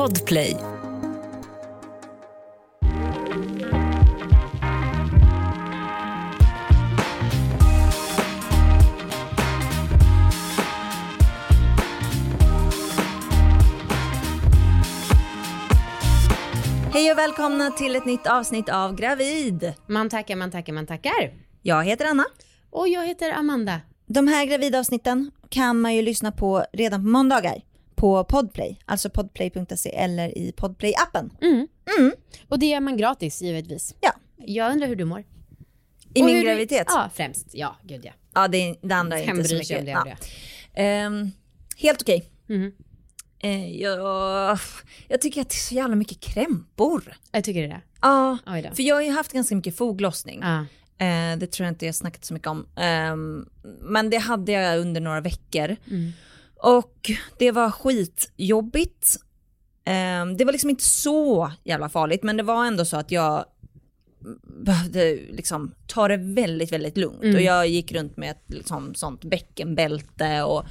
[0.00, 0.56] Podplay.
[16.92, 19.74] Hej och välkomna till ett nytt avsnitt av Gravid.
[19.86, 21.34] Man tackar, man tackar, man tackar.
[21.62, 22.24] Jag heter Anna.
[22.70, 23.80] Och jag heter Amanda.
[24.06, 27.62] De här gravidavsnitten kan man ju lyssna på redan på måndagar
[28.00, 31.30] på Podplay, alltså podplay.se eller i Podplay-appen.
[31.42, 31.68] Mm.
[32.48, 33.94] Och det gör man gratis givetvis.
[34.00, 35.20] Ja, Jag undrar hur du mår.
[36.14, 36.86] i Och min hur du- graviditet.
[36.86, 37.46] Ja, Ja, främst.
[37.52, 38.48] Ja, gud ja.
[38.48, 39.84] det, det andra är inte så om mycket.
[39.84, 39.90] det?
[39.90, 40.06] Ja.
[40.06, 40.16] Ja.
[40.82, 41.30] Ehm,
[41.76, 42.30] helt okej.
[42.46, 42.72] Mhm.
[43.42, 44.58] Eh, jag,
[45.08, 47.16] jag tycker att det är så jävla mycket krämpor.
[47.32, 47.80] Jag tycker det.
[48.02, 48.38] Ja,
[48.74, 50.40] för jag har ju haft ganska mycket foglossning.
[50.42, 50.58] Ja.
[51.06, 52.66] Eh, det tror jag inte jag snackat så mycket om.
[52.76, 53.48] Ehm,
[53.80, 55.76] men det hade jag under några veckor.
[55.90, 56.12] Mm.
[56.62, 59.16] Och det var skitjobbigt.
[59.84, 63.44] Ehm, det var liksom inte så jävla farligt, men det var ändå så att jag
[64.64, 67.22] behövde liksom ta det väldigt, väldigt lugnt.
[67.22, 67.36] Mm.
[67.36, 70.64] Och jag gick runt med ett liksom, sånt bäckenbälte och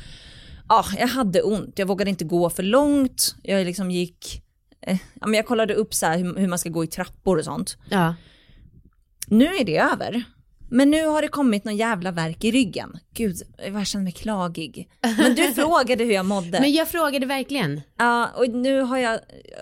[0.70, 1.80] ja, jag hade ont.
[1.80, 3.36] Jag vågade inte gå för långt.
[3.44, 4.44] Jag liksom gick,
[4.82, 7.38] eh, ja, men jag kollade upp så här hur, hur man ska gå i trappor
[7.38, 7.78] och sånt.
[7.90, 8.16] ja.
[9.32, 10.23] Nu är det över.
[10.72, 12.98] Men nu har det kommit någon jävla verk i ryggen.
[13.14, 14.89] Gud, jag känner mig klagig.
[15.17, 16.59] Men du frågade hur jag mådde.
[16.61, 17.81] Men jag frågade verkligen.
[17.98, 19.20] Ja, och nu har jag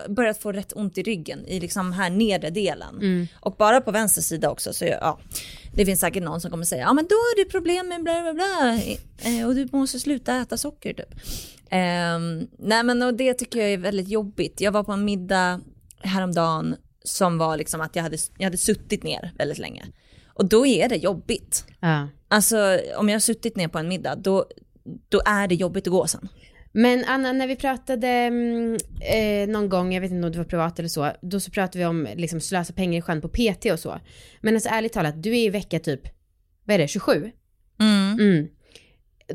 [0.10, 2.96] börjat få rätt ont i ryggen, i liksom här nedre delen.
[2.96, 3.28] Mm.
[3.40, 5.20] Och bara på vänster sida också, så jag, ja.
[5.76, 8.22] Det finns säkert någon som kommer säga, ja men då har du problem med bla
[8.22, 8.80] bla bla,
[9.22, 11.14] eh, och du måste sluta äta socker typ.
[11.70, 14.62] Ehm, nej men och det tycker jag är väldigt jobbigt.
[14.62, 15.62] Jag var på en middag
[16.00, 19.86] häromdagen som var liksom att jag hade, jag hade suttit ner väldigt länge.
[20.38, 21.66] Och då är det jobbigt.
[21.80, 22.08] Ja.
[22.28, 24.46] Alltså om jag har suttit ner på en middag, då,
[25.10, 26.30] då är det jobbigt att gå sen.
[26.72, 30.46] Men Anna, när vi pratade mm, eh, någon gång, jag vet inte om det var
[30.46, 33.66] privat eller så, då så pratade vi om liksom slösa pengar i sjön på PT
[33.72, 34.00] och så.
[34.42, 36.02] Men alltså ärligt talat, du är i vecka typ,
[36.64, 37.32] vad är det, 27?
[37.80, 38.20] Mm.
[38.20, 38.48] Mm.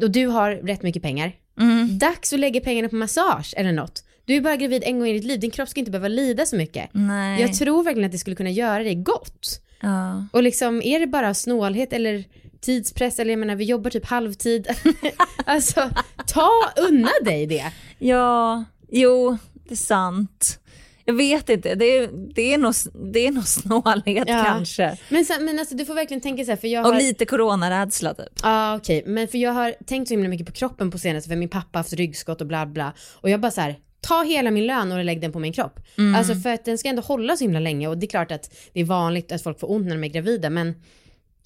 [0.02, 1.32] Och du har rätt mycket pengar.
[1.60, 1.98] Mm.
[1.98, 4.04] Dags att lägga pengarna på massage eller något.
[4.24, 6.46] Du är bara gravid en gång i ditt liv, din kropp ska inte behöva lida
[6.46, 6.90] så mycket.
[6.92, 7.40] Nej.
[7.40, 9.61] Jag tror verkligen att det skulle kunna göra dig gott.
[9.82, 10.26] Ja.
[10.32, 12.24] Och liksom, är det bara snålhet eller
[12.60, 14.66] tidspress, eller jag menar vi jobbar typ halvtid.
[15.44, 15.90] alltså,
[16.26, 16.50] ta
[16.88, 17.72] unna dig det.
[17.98, 19.36] Ja, jo,
[19.68, 20.58] det är sant.
[21.04, 22.74] Jag vet inte, det är, det är, nog,
[23.12, 24.44] det är nog snålhet Ja.
[24.46, 24.98] kanske.
[25.08, 27.00] Men, sen, men alltså du får verkligen tänka så här, för jag Och har...
[27.00, 28.40] lite coronarädsla typ.
[28.42, 31.36] Ja okej, men för jag har tänkt så himla mycket på kroppen på senaste för
[31.36, 32.92] min pappa har haft ryggskott och bla bla.
[33.14, 35.80] Och jag bara så här, ta hela min lön och lägg den på min kropp.
[36.16, 38.54] Alltså för att den ska ändå hålla så himla länge och det är klart att
[38.72, 40.74] det är vanligt att folk får ont när de är gravida men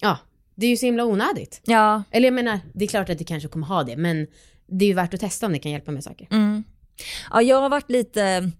[0.01, 0.17] ja,
[0.55, 1.61] det är ju så himla onödigt.
[1.65, 2.03] Ja.
[2.11, 4.27] Eller jag menar, det är klart att det kanske kommer ha det men
[4.67, 6.27] det är ju värt att testa om det kan hjälpa med saker.
[6.31, 6.63] Mm.
[7.31, 8.51] Ja, jag har varit lite,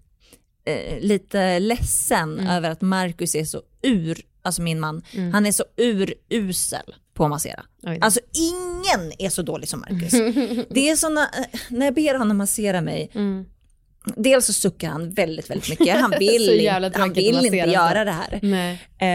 [0.64, 5.64] eh, lite ledsen över att Marcus är så ur, alltså min man, han är så
[5.76, 7.64] urusel på att massera.
[8.00, 10.12] Alltså ingen är så dålig som Marcus.
[10.70, 13.10] Det är såna, eh, när jag ber honom massera mig,
[14.16, 16.00] dels så suckar han väldigt, väldigt mycket.
[16.00, 18.40] Han vill, Så han vill inte göra det här.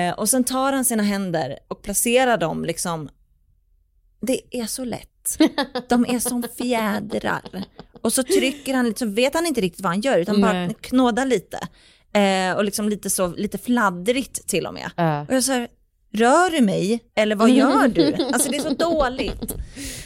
[0.10, 3.10] Eh, och sen tar han sina händer och placerar dem liksom,
[4.22, 5.38] det är så lätt.
[5.90, 7.66] De är som fjädrar.
[8.02, 10.54] Och så trycker han lite, så vet han inte riktigt vad han gör utan bara
[10.54, 10.76] Nej.
[10.82, 11.60] knådar lite.
[12.14, 14.92] Eh, och liksom lite så, lite fladdrigt till och med.
[14.96, 15.22] Ja.
[15.22, 15.68] Och jag säger,
[16.14, 18.14] rör du mig eller vad gör du?
[18.34, 19.56] Alltså det är så dåligt.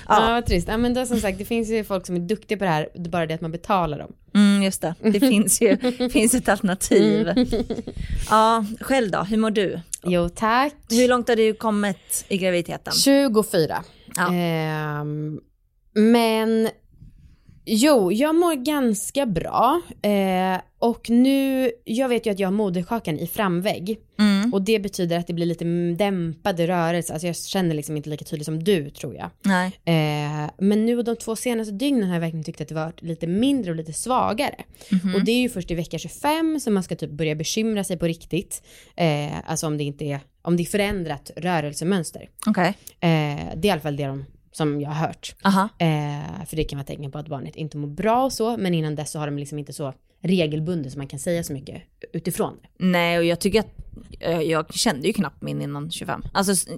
[0.07, 0.67] Ja, vad trist.
[0.67, 2.89] Ja, men då som sagt, det finns ju folk som är duktiga på det här,
[2.95, 4.13] det är bara det att man betalar dem.
[4.35, 5.77] Mm, just det, det finns ju
[6.11, 7.47] finns ett alternativ.
[8.29, 9.79] Ja, själv då, hur mår du?
[10.03, 10.73] Jo, tack.
[10.89, 12.93] Hur långt har du kommit i graviditeten?
[12.93, 13.83] 24.
[14.15, 14.33] Ja.
[14.33, 15.39] Ehm,
[15.93, 16.69] men
[17.67, 19.81] jo, jag mår ganska bra.
[20.01, 23.99] Eh, och nu, jag vet ju att jag har moderkakan i framvägg.
[24.19, 24.53] Mm.
[24.53, 25.65] Och det betyder att det blir lite
[25.97, 27.13] dämpade rörelser.
[27.13, 29.29] Alltså jag känner liksom inte lika tydligt som du tror jag.
[29.41, 29.67] Nej.
[29.85, 33.27] Eh, men nu de två senaste dygnen har jag verkligen tyckt att det var lite
[33.27, 34.63] mindre och lite svagare.
[35.15, 37.97] Och det är ju först i vecka 25 som man ska typ börja bekymra sig
[37.97, 38.63] på riktigt.
[38.95, 42.29] Eh, alltså om det inte är, om det är förändrat rörelsemönster.
[42.47, 42.67] Okej.
[42.99, 44.25] Eh, det är i alla fall det de,
[44.57, 45.35] som jag har hört.
[45.77, 48.73] Eh, för det kan vara tecken på att barnet inte mår bra och så, men
[48.73, 51.83] innan dess så har de liksom inte så regelbundet så man kan säga så mycket
[52.13, 52.57] utifrån.
[52.77, 53.75] Nej, och jag tycker att
[54.19, 56.23] eh, jag kände ju knappt min innan 25.
[56.33, 56.75] Alltså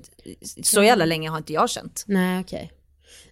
[0.63, 2.03] så jävla länge har inte jag känt.
[2.07, 2.71] Nej, okej.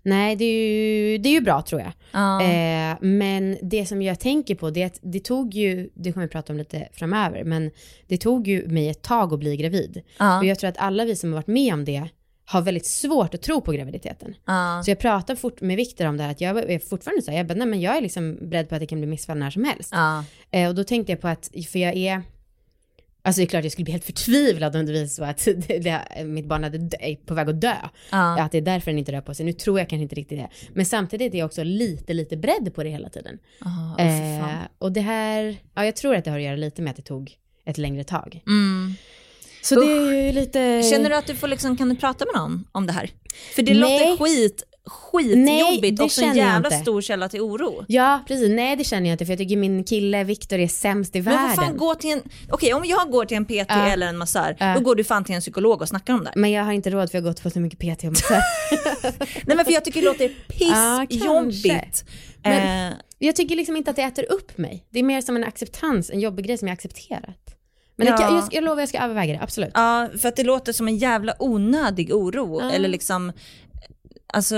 [0.04, 1.92] Nej, det är, ju, det är ju bra tror jag.
[2.12, 2.42] Ja.
[2.42, 6.26] Eh, men det som jag tänker på det är att det tog ju, det kommer
[6.26, 7.72] vi prata om lite framöver, men
[8.08, 10.02] det tog ju mig ett tag att bli gravid.
[10.18, 10.40] Ja.
[10.40, 12.10] Och jag tror att alla vi som har varit med om det
[12.50, 14.36] har väldigt svårt att tro på graviditeten.
[14.46, 14.82] Ja.
[14.86, 17.38] Så jag pratar fort med Viktor om det här, att jag är fortfarande så här,
[17.38, 19.50] jag bara, nej men jag är liksom beredd på att det kan bli missfall när
[19.50, 19.90] som helst.
[19.92, 20.24] Ja.
[20.52, 22.22] Eh, och då tänkte jag på att, för jag är,
[23.22, 26.26] alltså det är klart jag skulle bli helt förtvivlad om det visade att det, det,
[26.26, 27.76] mitt barn hade dö, är på väg att dö.
[28.12, 28.42] Ja.
[28.42, 29.46] Att det är därför den inte rör på sig.
[29.46, 30.50] Nu tror jag kanske inte riktigt det.
[30.74, 33.40] Men samtidigt är jag också lite, lite beredd på det hela tiden.
[34.00, 36.98] Eh, och det här, ja jag tror att det har att göra lite med att
[36.98, 38.42] det tog ett längre tag.
[38.48, 38.96] mm.
[39.70, 40.84] Så det är ju lite...
[40.92, 43.10] Känner du att du får liksom, kan du prata med någon om det här?
[43.56, 43.82] För det Nej.
[44.10, 47.86] låter skit, skitjobbigt och en jävla stor källa till oro.
[47.88, 48.50] Ja, precis.
[48.50, 51.34] Nej, det känner jag inte för jag tycker min kille Viktor är sämst i Men
[51.34, 51.48] världen.
[51.58, 52.22] vad fan, gå till en,
[52.52, 53.88] okej om jag går till en PT Ja.
[53.88, 54.74] eller en massör, Ja.
[54.78, 56.32] då går du fan till en psykolog och snackar om det.
[56.36, 58.42] Men jag har inte råd för jag har gått på så mycket PT och massör.
[59.46, 62.06] Nej men för jag tycker det låter pissjobbigt.
[62.44, 64.86] Men- eh, Jag tycker liksom inte att det äter upp mig.
[64.90, 67.57] Det är mer som en acceptans, en jobbig grej som jag accepterat.
[67.98, 68.18] Men Ja.
[68.18, 69.72] kan, jag, jag lovar jag ska överväga det, absolut.
[69.74, 72.62] ja, för att det låter som en jävla onödig oro.
[72.62, 72.72] Ja.
[72.72, 73.32] Eller liksom,
[74.34, 74.56] alltså,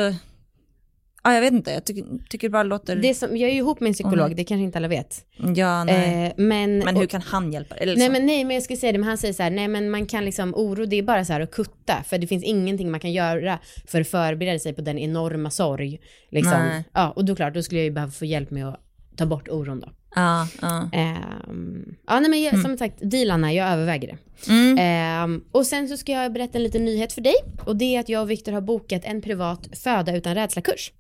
[1.24, 3.60] ja jag vet inte, jag tycker, tycker det bara låter, Det som, jag är ju
[3.60, 4.36] ihop med en psykolog, Mm.
[4.36, 5.26] det kanske inte alla vet.
[5.56, 6.26] ja nej.
[6.26, 7.84] Eh, men, men hur kan han hjälpa dig?
[7.84, 8.14] Eller Nej liksom.
[8.14, 10.06] men, nej men jag ska säga det, men han säger så här, nej men man
[10.06, 13.00] kan liksom, oro det är bara så här att kutta, för det finns ingenting man
[13.00, 16.00] kan göra för att förbereda sig på den enorma sorg.
[16.32, 16.60] Liksom.
[16.60, 16.84] Nej.
[16.94, 18.80] Ja, och då klart, då skulle jag ju behöva få hjälp med att
[19.16, 19.90] ta bort oron då.
[20.16, 20.90] Ja, ja.
[20.94, 24.18] Ehm, ja nej men jag, som sagt, dealarna, jag överväger det.
[24.52, 24.78] Mm.
[24.80, 27.36] Ehm, och sen så ska jag berätta en liten nyhet för dig
[27.66, 30.92] och det är att jag och Viktor har bokat en privat föda utan rädsla-kurs.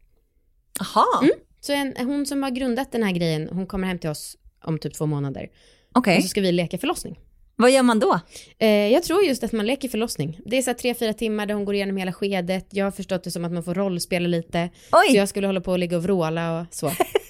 [0.81, 1.33] Aha, Mm.
[1.61, 4.79] Så en, hon som har grundat den här grejen, hon kommer hem till oss om
[4.79, 5.47] typ två månader.
[5.93, 6.17] okej.
[6.17, 7.19] Och så ska vi leka förlossning.
[7.55, 8.19] Vad gör man då?
[8.59, 10.39] Eh, jag tror just att man leker förlossning.
[10.45, 12.67] Det är så tre, fyra timmar där hon går igenom hela skedet.
[12.71, 14.69] Jag har förstått det som att man får rollspela lite.
[14.89, 16.91] Så Oj, jag skulle hålla på och ligga och vråla och så.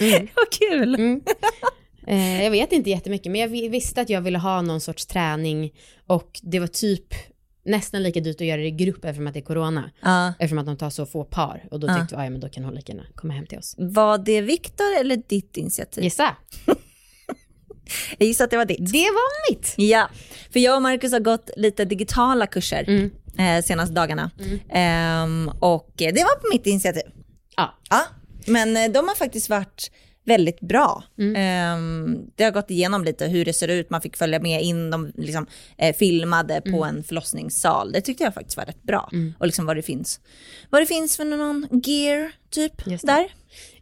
[0.34, 0.94] vad kul.
[0.94, 1.20] Mm.
[2.06, 5.06] Eh, jag vet inte jättemycket, men jag vi- visste att jag ville ha någon sorts
[5.06, 5.72] träning
[6.06, 7.14] och det var typ
[7.64, 9.90] nästan lika dyrt att göra det i grupp eftersom att det är corona.
[10.02, 10.28] Ja.
[10.38, 12.48] Eftersom att de tar så få par och då tyckte vi, "Ah, ja men då
[12.48, 13.74] kan hon lika gärna komma hem till oss.
[13.78, 16.04] Var det Viktor eller ditt initiativ?
[16.04, 16.36] Gissa,
[18.18, 18.92] Jag gissar att det var ditt.
[18.92, 19.74] det var mitt!
[19.76, 20.08] Ja,
[20.52, 23.10] för jag och Marcus har gått lite digitala kurser Mm.
[23.58, 24.30] eh, senaste dagarna.
[25.60, 27.02] Och eh, det var på mitt initiativ.
[27.56, 27.78] Ja.
[27.90, 28.02] Ja,
[28.46, 29.90] men eh, de har faktiskt varit
[30.24, 31.04] väldigt bra.
[31.18, 31.36] Mm.
[31.36, 34.90] Ehm, det har gått igenom lite hur det ser ut, man fick följa med in,
[34.90, 35.46] de liksom,
[35.78, 37.92] eh, filmade på en förlossningssal.
[37.92, 39.08] Det tyckte jag faktiskt var rätt bra.
[39.12, 39.34] Mm.
[39.38, 40.20] Och liksom vad det finns.
[40.70, 43.32] Vad det finns för någon gear typ där.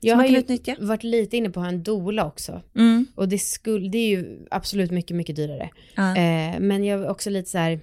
[0.00, 0.76] Jag har ju utnyttja.
[0.81, 2.62] varit lite inne på att ha en doula också.
[2.76, 3.06] Mm.
[3.14, 5.70] Och det, skulle, det är ju absolut mycket, mycket dyrare.
[5.96, 7.81] Eh, men jag är också lite så här,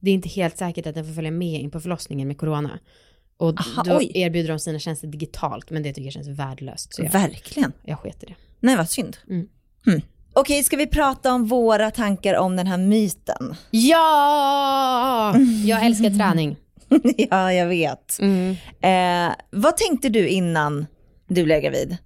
[0.00, 2.78] det är inte helt säkert att den får följa med in på förlossningen med corona.
[3.38, 4.10] Och Aha, då oj.
[4.14, 6.94] erbjuder de sina tjänster digitalt, men det tycker jag känns värdelöst.
[6.94, 7.72] Så jag, Verkligen.
[7.82, 8.34] jag sket det.
[8.60, 9.16] Nej vad synd.
[9.30, 9.48] Mm.
[9.84, 10.00] Hmm.
[10.32, 13.54] Okej, ska vi prata om våra tankar om den här myten?
[13.70, 15.36] Ja!
[15.64, 16.56] Jag älskar träning.
[17.30, 18.18] ja, jag vet.
[18.20, 18.56] Mm.
[18.80, 20.86] Eh, vad tänkte du innan
[21.28, 21.96] du blev gravid?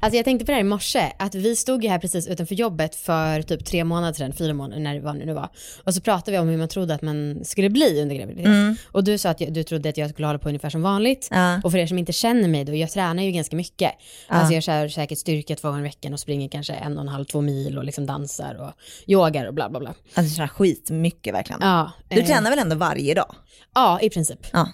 [0.00, 2.54] Alltså jag tänkte på det här i morse, att vi stod ju här precis utanför
[2.54, 5.48] jobbet för typ tre månader sedan, fyra månader, när det var nu var.
[5.84, 8.78] Och så pratade vi om hur man trodde att man skulle bli under graviditet.
[8.92, 11.28] Och du sa att jag, du trodde att jag skulle hålla på ungefär som vanligt.
[11.30, 11.60] Ja.
[11.64, 13.92] Och för er som inte känner mig då, jag tränar ju ganska mycket.
[14.28, 17.08] Alltså jag kör säkert styrka två gånger i veckan och springer kanske en och en
[17.08, 18.72] halv, två mil och liksom dansar och
[19.06, 19.94] yogar och bla bla bla.
[20.14, 21.60] Alltså tränar skitmycket verkligen.
[21.62, 23.34] Ja, Du eh, tränar väl ändå varje dag?
[23.74, 24.46] Ja, i princip.
[24.52, 24.68] Ja.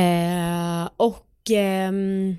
[0.00, 2.36] Eh, och ehm,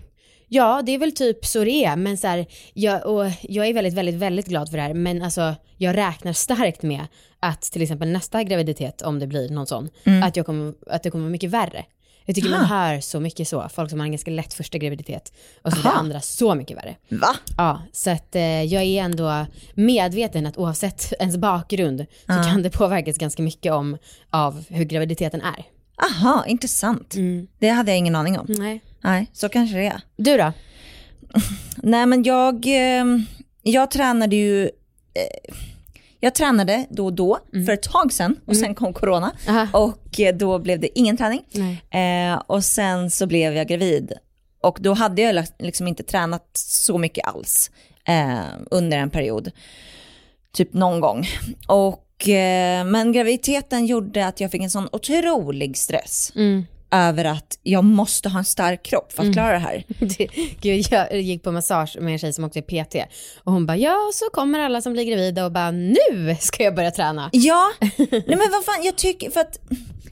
[0.47, 1.95] ja, det är väl typ så det är.
[1.95, 4.94] Men så här, jag, och jag är väldigt, väldigt, väldigt glad för det här.
[4.94, 7.07] Men alltså, jag räknar starkt med
[7.39, 9.89] att till exempel nästa graviditet, om det blir någon sån,
[10.23, 11.85] att, jag kommer, att det kommer vara mycket värre.
[12.25, 15.33] Jag tycker man hör så mycket så, folk som har en ganska lätt första graviditet
[15.61, 15.99] och så Aha.
[15.99, 16.95] andra så mycket värre.
[17.09, 17.35] Va?
[17.57, 22.69] Ja, så att eh, jag är ändå medveten att oavsett ens bakgrund så kan det
[22.69, 23.97] påverkas ganska mycket om,
[24.30, 25.66] av hur graviditeten är.
[25.97, 27.16] Aha, intressant.
[27.59, 28.45] Det hade jag ingen aning om.
[28.49, 28.81] Nej.
[29.07, 30.02] Nej, så kanske det är.
[30.16, 30.54] Du då?
[31.76, 33.06] Nej men jag, eh,
[33.64, 35.54] jag tränade ju, eh,
[36.19, 39.68] jag tränade då och då för ett tag sedan och sen kom corona Aha.
[39.73, 41.42] och eh, då blev det ingen träning.
[42.02, 44.14] Eh, och sen så blev jag gravid
[44.61, 47.71] och då hade jag liksom inte tränat så mycket alls
[48.07, 48.40] eh,
[48.71, 49.52] under en period.
[50.54, 51.28] Typ någon gång.
[51.68, 56.66] Och, eh, men graviditeten gjorde att jag fick en sån otrolig stress Mm.
[56.91, 59.83] Över att jag måste ha en stark kropp för att klara det här.
[59.99, 60.29] Det,
[60.61, 62.95] gud, jag gick på massage med en tjej som också är PT
[63.44, 66.75] och hon bara ja så kommer alla som blir gravida och bara nu ska jag
[66.75, 67.29] börja träna.
[67.33, 69.59] Ja, nej men vad fan, jag tycker för att,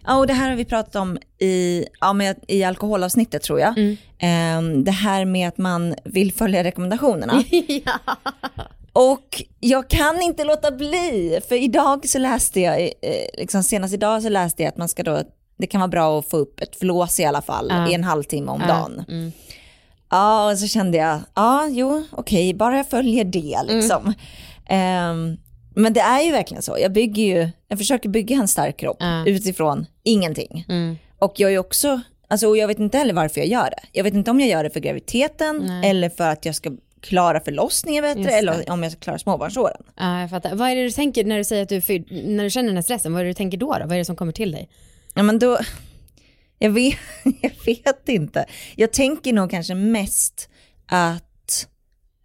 [0.05, 3.97] ja och det här har vi pratat om i, ja, med, i alkoholavsnittet tror jag.
[4.19, 7.43] Ehm, det här med att man vill följa rekommendationerna.
[7.85, 7.99] ja.
[8.93, 12.89] Och jag kan inte låta bli, för idag så läste jag, eh,
[13.33, 15.23] liksom senast idag så läste jag att man ska då
[15.57, 18.51] det kan vara bra att få upp ett flås i alla fall i en halvtimme
[18.51, 19.05] om dagen.
[19.07, 19.31] mm.
[20.09, 24.13] Ja, och så kände jag, ja, jo, okej, bara jag följer det liksom.
[24.69, 25.37] Ehm,
[25.75, 26.77] men det är ju verkligen så.
[26.79, 29.25] Jag bygger ju, jag försöker bygga en stark kropp Ja.
[29.27, 30.65] utifrån ingenting.
[30.69, 30.97] Mm.
[31.19, 33.79] Och jag är också, alltså och jag vet inte heller varför jag gör det.
[33.91, 35.89] Jag vet inte om jag gör det för graviditeten Nej.
[35.89, 36.71] eller för att jag ska
[37.01, 39.81] klara förlossningen bättre eller om jag ska klara småbarnsåren.
[39.95, 40.55] Ja, jag fattar.
[40.55, 42.81] Vad är det du tänker när du säger att du, när du känner den här
[42.83, 43.79] stressen, vad är det du tänker då, då?
[43.85, 44.69] Vad är det som kommer till dig?
[45.15, 45.57] Ja men då,
[46.59, 46.97] jag vet,
[47.41, 48.45] jag vet inte.
[48.75, 50.49] Jag tänker nog kanske mest
[50.85, 51.67] att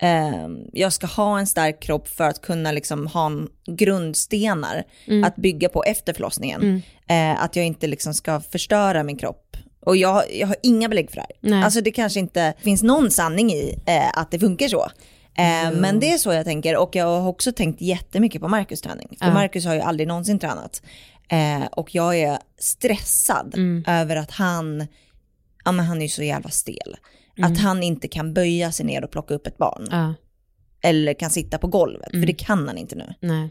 [0.02, 4.84] ehm, jag ska ha en stark kropp för att kunna liksom ha en grundstenar
[5.24, 6.82] att bygga på efter förlossningen.
[7.08, 9.56] Eh, att jag inte liksom ska förstöra min kropp.
[9.86, 11.32] Och jag, jag har inga belägg för det här.
[11.40, 11.64] Nej.
[11.64, 14.90] Alltså det kanske inte finns någon sanning i eh, att det funkar så.
[15.34, 18.80] Eh, men det är så jag tänker och jag har också tänkt jättemycket på Marcus
[18.80, 19.16] träning.
[19.20, 19.32] För.
[19.32, 20.82] Marcus har ju aldrig någonsin tränat.
[21.30, 23.54] Eh, och jag är stressad
[23.86, 24.86] över att han,
[25.64, 26.96] ja men han är ju så jävla stel.
[27.42, 29.88] Att han inte kan böja sig ner och plocka upp ett barn.
[29.90, 30.14] Ja,
[30.82, 33.14] Eller kan sitta på golvet, för det kan han inte nu.
[33.20, 33.48] nej.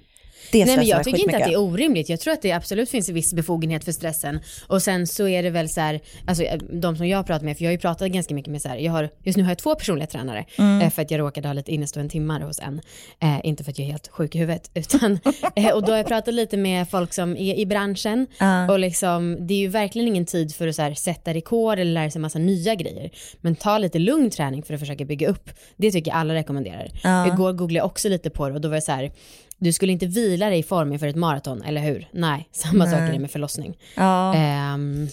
[0.52, 2.10] Det Nej men jag tycker inte att det är orimligt.
[2.10, 4.40] Jag tror att det absolut finns en viss befogenhet för stressen.
[4.68, 7.64] Och sen så är det väl så här, alltså de som jag pratar med, för
[7.64, 9.58] jag har ju pratat ganska mycket med så här, jag har, just nu har jag
[9.58, 10.46] två personliga tränare.
[10.58, 10.82] Mm.
[10.82, 12.82] Eh, för att jag råkade ha lite innestående timmar hos en.
[13.22, 15.20] Eh, inte för att jag är helt sjuk i huvudet, utan,
[15.56, 18.28] eh, och då har jag pratat lite med folk som är i branschen.
[18.38, 18.72] Ja.
[18.72, 21.92] Och liksom, det är ju verkligen ingen tid för att så här, sätta rekord eller
[21.92, 23.12] lära sig massa nya grejer.
[23.42, 25.50] Men ta lite lugn träning för att försöka bygga upp.
[25.78, 26.92] Det tycker jag alla rekommenderar.
[27.04, 27.28] Ja.
[27.28, 29.12] Igår googlade jag också lite på det och då var det så här,
[29.60, 32.08] du skulle inte vila dig i form inför ett maraton, eller hur?
[32.12, 33.78] Nej, samma sak är det med förlossning.
[33.96, 34.36] Ja.
[34.36, 35.08] Ehm,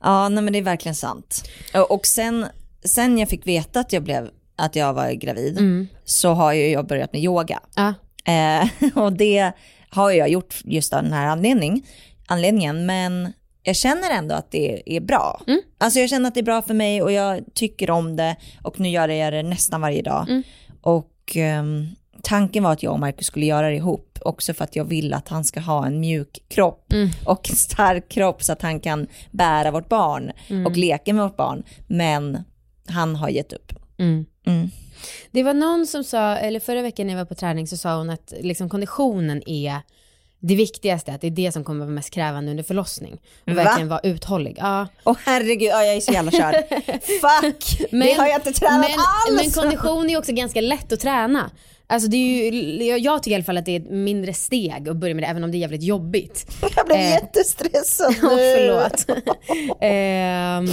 [0.00, 1.48] Ja, nej men det är verkligen sant.
[1.88, 2.46] Och, sen,
[2.84, 6.68] sen jag fick veta att jag, blev, att jag var gravid mm, så har ju
[6.68, 7.60] jag börjat med yoga.
[7.76, 7.94] ja,
[8.26, 9.52] Eh, och det
[9.90, 11.86] har jag gjort just av den här anledning,
[12.26, 12.86] anledningen.
[12.86, 15.42] Men jag känner ändå att det är bra.
[15.46, 15.60] Mm.
[15.78, 18.80] Alltså jag känner att det är bra för mig och jag tycker om det och
[18.80, 20.26] nu gör jag det nästan varje dag.
[20.28, 20.42] Mm.
[20.80, 21.86] Och ehm,
[22.24, 25.14] tanken var att jag och Marcus skulle göra det ihop också för att jag vill
[25.14, 27.08] att han ska ha en mjuk kropp Mm.
[27.26, 30.66] och en stark kropp så att han kan bära vårt barn Mm.
[30.66, 31.62] och leka med vårt barn.
[31.86, 32.38] Men
[32.88, 33.72] han har gett upp.
[33.98, 34.26] mm.
[34.46, 34.70] Mm.
[35.30, 37.96] Det var någon som sa, eller förra veckan när jag var på träning så sa
[37.96, 39.80] hon att liksom konditionen är
[40.40, 43.12] det viktigaste, att det är det som kommer vara mest krävande under förlossning.
[43.46, 43.54] Och Va?
[43.54, 44.56] verkligen vara uthållig.
[44.60, 44.86] Ja.
[45.04, 46.54] Åh herregud, ja, jag är så jävla körd.
[47.02, 47.90] Fuck!
[47.90, 49.42] det har jag inte tränat men, alls!
[49.56, 51.50] Men kondition är också ganska lätt att träna.
[51.86, 54.88] Alltså det är ju, jag- tycker i alla fall att det är ett mindre steg
[54.88, 56.46] att börja med det, även om det är jävligt jobbigt.
[56.76, 57.10] Jag blev Eh.
[57.10, 58.28] jättestressad nu.
[58.28, 59.06] förlåt.
[59.80, 60.66] Ehm,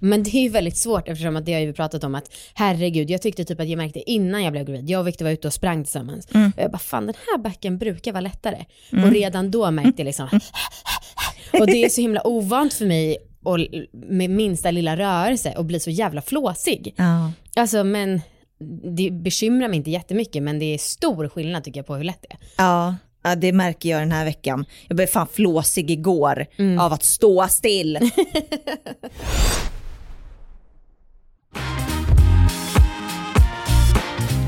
[0.00, 3.10] men det är ju väldigt svårt eftersom att det har ju pratat om att herregud,
[3.10, 5.46] jag tyckte typ att jag märkte innan jag blev gravid, jag och Victor var ute
[5.48, 6.28] och sprang tillsammans.
[6.34, 6.52] Mm.
[6.56, 8.64] Och jag bara fan den här backen brukar vara lättare.
[8.92, 10.28] Och redan då märkte jag liksom,
[11.60, 13.58] och det är så himla ovant för mig och
[13.92, 16.94] med minsta lilla rörelse och bli så jävla flåsig.
[16.96, 17.32] Ja.
[17.56, 18.20] Alltså men
[18.96, 22.22] det bekymrar mig inte jättemycket men det är stor skillnad tycker jag på hur lätt
[22.28, 22.38] det är.
[22.56, 22.96] Ja.
[23.22, 24.64] ja, det märker jag den här veckan.
[24.88, 26.78] Jag blev fan flåsig igår Mm.
[26.78, 27.98] av att stå still.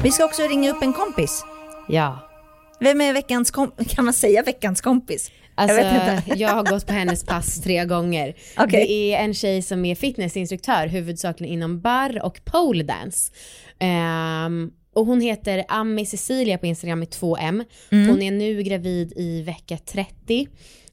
[0.03, 1.45] Vi ska också ringa upp en kompis.
[1.89, 2.30] Ja.
[2.81, 3.95] Vem är veckans kompis?
[3.95, 5.31] Kan man säga veckans kompis?
[5.55, 8.35] Alltså, jag vet jag, har gått på hennes pass tre gånger.
[8.59, 8.87] Okej.
[8.87, 13.33] Det är en tjej som är fitnessinstruktör, huvudsakligen inom barr och pole dance.
[13.79, 17.65] Ehm, och hon heter Ami Cecilia på Instagram med 2M.
[17.93, 18.09] Mm.
[18.09, 20.49] Hon är nu gravid i vecka 30.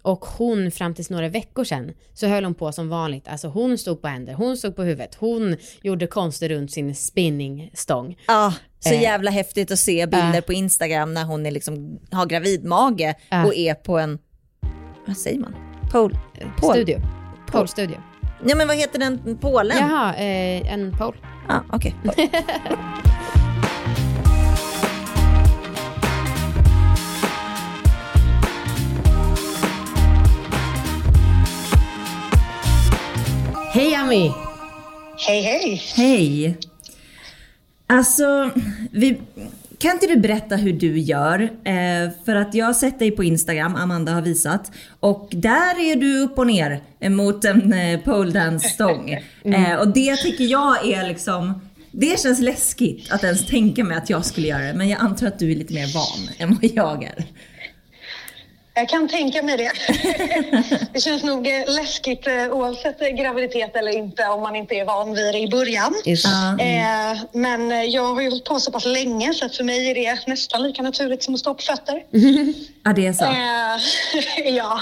[0.07, 3.27] Och hon fram tills några veckor sedan så höll hon på som vanligt.
[3.27, 8.17] Alltså hon stod på händer, hon stod på huvudet, hon gjorde konster runt sin spinningstång.
[8.27, 9.01] Ja, så Eh.
[9.01, 10.41] jävla häftigt att se bilder Ja.
[10.41, 13.45] på Instagram när hon är liksom, har gravidmage Ja.
[13.45, 14.19] och är på en,
[15.07, 15.55] vad säger man?
[15.91, 16.19] Pole?
[16.57, 16.73] Pole.
[16.73, 16.99] Studio.
[17.51, 17.97] Pole studio.
[18.45, 19.77] Ja men vad heter den pålen?
[19.79, 21.17] Jaha, eh, en pole.
[21.47, 21.95] Ja, okej.
[33.77, 34.31] Hej Ami!
[35.27, 35.81] Hej, hej.
[35.95, 36.57] Hej.
[37.87, 38.51] Alltså,
[38.91, 39.17] vi,
[39.77, 41.41] kan inte du berätta hur du gör?
[41.63, 44.71] Eh, för att jag har sett dig på Instagram, Amanda har visat.
[44.99, 49.17] Och där är du upp och ner mot en eh, pole dance stång.
[49.43, 54.09] Eh, och det tycker jag är liksom, det känns läskigt att ens tänka mig att
[54.09, 54.73] jag skulle göra det.
[54.73, 57.25] Men jag antar att du är lite mer van än vad jag är.
[58.77, 59.71] Jag kan tänka mig det.
[60.93, 64.85] Det känns nog eh, läskigt eh, oavsett eh, graviditet eller inte om man inte är
[64.85, 65.93] van vid det i början.
[66.05, 66.57] Ja.
[66.59, 69.95] Eh, Men jag har ju hållit på så pass länge så att för mig är
[69.95, 72.03] det nästan lika naturligt som att stå på fötter.
[72.83, 73.25] ja, det är så.
[74.57, 74.81] Ja,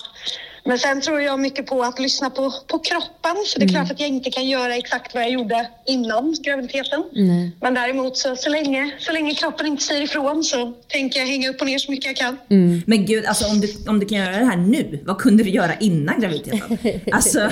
[0.67, 3.35] Men sen tror jag mycket på att lyssna på, på kroppen.
[3.45, 7.03] Så det är klart att jag inte kan göra exakt vad jag gjorde innan graviditeten.
[7.11, 7.51] Nej.
[7.61, 11.49] Men däremot så, så, länge, så länge kroppen inte säger ifrån så tänker jag hänga
[11.49, 12.37] upp och ner så mycket jag kan.
[12.85, 15.49] Men gud, alltså om du, om du kan göra det här nu, vad kunde du
[15.49, 16.77] göra innan graviditeten?
[17.11, 17.39] Alltså,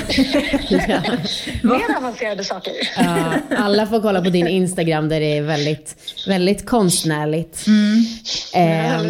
[1.63, 2.73] Mer avancerade saker.
[2.97, 5.95] Ja, alla får kolla på din Instagram där det är väldigt,
[6.27, 7.65] väldigt konstnärligt.
[8.53, 9.01] Eh,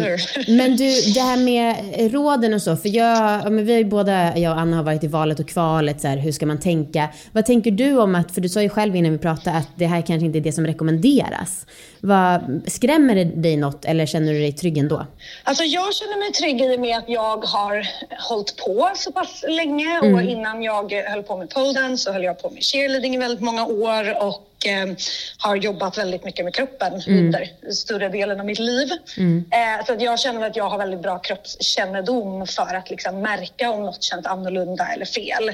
[0.48, 0.84] men du,
[1.14, 1.76] det här med
[2.12, 4.84] råden och så, för jag, ja, men vi har ju båda, jag och Anna har
[4.84, 7.08] varit i valet och kvalet, så här, hur ska man tänka?
[7.32, 9.86] Vad tänker du om att, för du sa ju själv innan vi pratade att det
[9.86, 11.66] här kanske inte är det som rekommenderas.
[12.06, 15.06] Vad, skrämmer det dig något eller känner du dig trygg ändå?
[15.44, 17.88] Alltså jag känner mig trygg i och med att jag har
[18.28, 22.24] hållit på så pass länge och innan jag höll på med pole dance så höll
[22.24, 24.94] jag på med cheerleading i väldigt många år och eh,
[25.38, 28.88] har jobbat väldigt mycket med kroppen under större delen av mitt liv.
[29.50, 33.70] Eh, så att jag känner att jag har väldigt bra kroppskännedom för att liksom märka
[33.70, 35.48] om något känns annorlunda eller fel.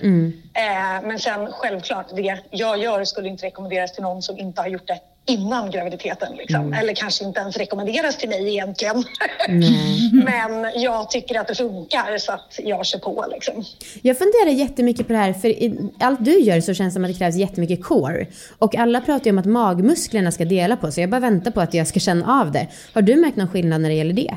[0.55, 4.69] Eh, men sen självklart, det jag gör skulle inte rekommenderas till någon som inte har
[4.69, 6.37] gjort det innan graviditeten.
[6.37, 6.73] Liksom.
[6.73, 9.05] Eller kanske inte ens rekommenderas till mig egentligen.
[10.25, 13.27] Men jag tycker att det funkar så att jag kör på.
[13.33, 13.65] Liksom.
[14.03, 17.05] Jag funderar jättemycket på det här, för i allt du gör så känns det som
[17.05, 18.27] att det krävs jättemycket core.
[18.59, 21.03] Och alla pratar ju om att magmusklerna ska dela på sig.
[21.03, 22.69] Jag bara väntar på att jag ska känna av det.
[22.93, 24.37] Har du märkt någon skillnad när det gäller det?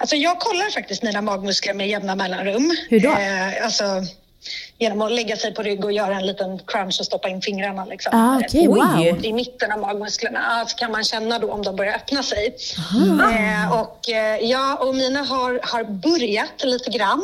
[0.00, 2.76] Alltså jag kollar faktiskt mina magmuskler med jämna mellanrum.
[2.88, 3.08] Hur då?
[3.08, 3.84] Eh, alltså,
[4.78, 7.84] genom att lägga sig på rygg och göra en liten crunch och stoppa in fingrarna.
[7.84, 8.12] Liksom.
[8.14, 9.24] Ah, Eh, wow.
[9.24, 12.56] I mitten av magmusklerna ah, så kan man känna då om de börjar öppna sig.
[13.32, 17.22] Eh, och, eh, ja, och mina har, har börjat lite grann.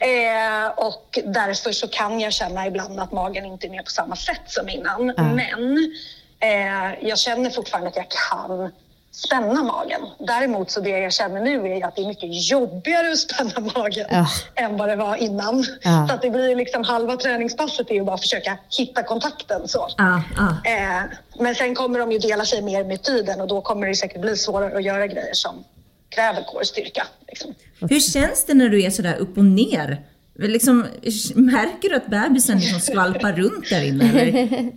[0.00, 4.16] Eh, och därför så kan jag känna ibland att magen inte är med på samma
[4.16, 5.06] sätt som innan.
[5.16, 5.92] Men
[6.40, 8.70] eh, jag känner fortfarande att jag kan
[9.12, 10.00] spänna magen.
[10.18, 14.06] Däremot så det jag känner nu är att det är mycket jobbigare att spänna magen
[14.10, 14.26] Ja.
[14.54, 15.64] än vad det var innan.
[15.82, 16.06] Ja.
[16.08, 19.88] Så att det blir liksom halva träningspasset är ju bara att försöka hitta kontakten så.
[19.96, 20.70] ja, ja.
[20.70, 21.02] Eh,
[21.38, 24.20] men sen kommer de ju dela sig mer med tiden och då kommer det säkert
[24.20, 25.64] bli svårare att göra grejer som
[26.08, 27.06] kräver core-styrka.
[27.28, 27.54] Liksom.
[27.80, 30.02] Hur känns det när du är sådär upp och ner?
[30.38, 30.86] Liksom,
[31.34, 34.04] märker du att bebisen liksom skvalpar runt där inne?
[34.20, 34.32] Eller?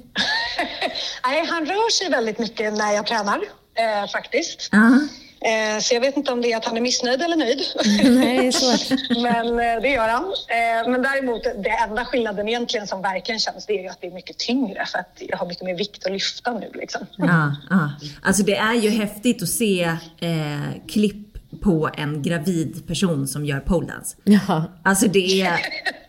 [1.28, 3.40] Nej, han rör sig väldigt mycket när jag tränar
[3.76, 4.70] eh, faktiskt.
[4.72, 5.00] Ja.
[5.42, 7.62] Eh, så jag vet inte om det är att han är missnöjd eller nöjd.
[8.04, 8.52] Nej.
[9.24, 10.24] Men eh, det gör han.
[10.26, 14.08] Eh, men däremot, det enda skillnaden egentligen som verkligen känns, det är ju att det
[14.08, 16.72] är mycket tyngre för att jag har mycket mer vikt att lyfta nu.
[16.74, 17.02] Liksom.
[17.18, 17.92] Ja, ja.
[18.24, 19.84] Alltså det är ju häftigt att se
[20.20, 24.18] eh, klipp på en gravid person som gör poledance.
[24.24, 24.64] Ja.
[24.84, 25.60] Alltså det är...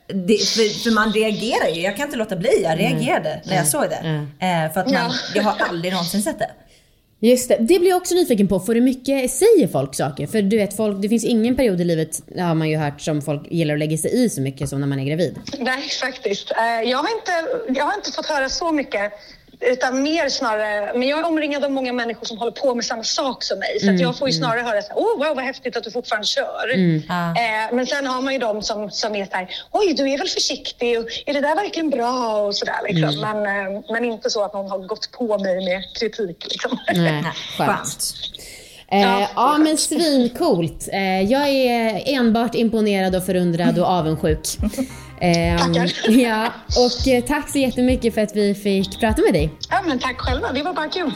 [0.08, 3.66] Det, för, för man reagerar ju, jag kan inte låta bli, jag reagerade när jag
[3.68, 4.26] såg det.
[4.46, 5.10] Eh, för att man, Ja.
[5.34, 6.50] jag har aldrig någonsin sett det.
[7.20, 8.60] Just det, det blir jag också nyfiken på.
[8.60, 10.26] Får du mycket, säger folk saker?
[10.26, 13.22] För du vet, folk, det finns ingen period i livet, har man ju hört, som
[13.22, 15.38] folk gillar att lägga sig i så mycket som när man är gravid.
[15.58, 16.50] Nej, faktiskt.
[16.50, 17.32] Eh, jag, har inte,
[17.78, 19.12] jag har inte fått höra så mycket.
[19.60, 23.02] Utan mer snarare, men jag är omringad av många människor som håller på med samma
[23.04, 23.80] sak som mig.
[23.80, 25.90] Så att jag får ju snarare höra så här, åh wow vad häftigt att du
[25.90, 26.68] fortfarande kör.
[27.08, 27.28] Ja.
[27.30, 30.18] Eh, men sen har man ju de som, som är så här, oj du är
[30.18, 33.20] väl försiktig, och, är det där verkligen bra och sådär liksom.
[33.20, 36.78] Men, eh, men inte så att någon har gått på mig med kritik liksom.
[36.94, 37.24] Nej,
[37.58, 38.14] skönt.
[38.92, 39.28] Eh, Ja.
[39.34, 40.88] ja men svincoolt.
[40.92, 44.46] Eh, jag är enbart imponerad och förundrad och avundsjuk.
[45.20, 46.10] Eh, Tackar.
[46.10, 49.50] Ja, och eh, tack så jättemycket för att vi fick prata med dig.
[49.70, 51.12] Ja men tack själva, det var bara kul.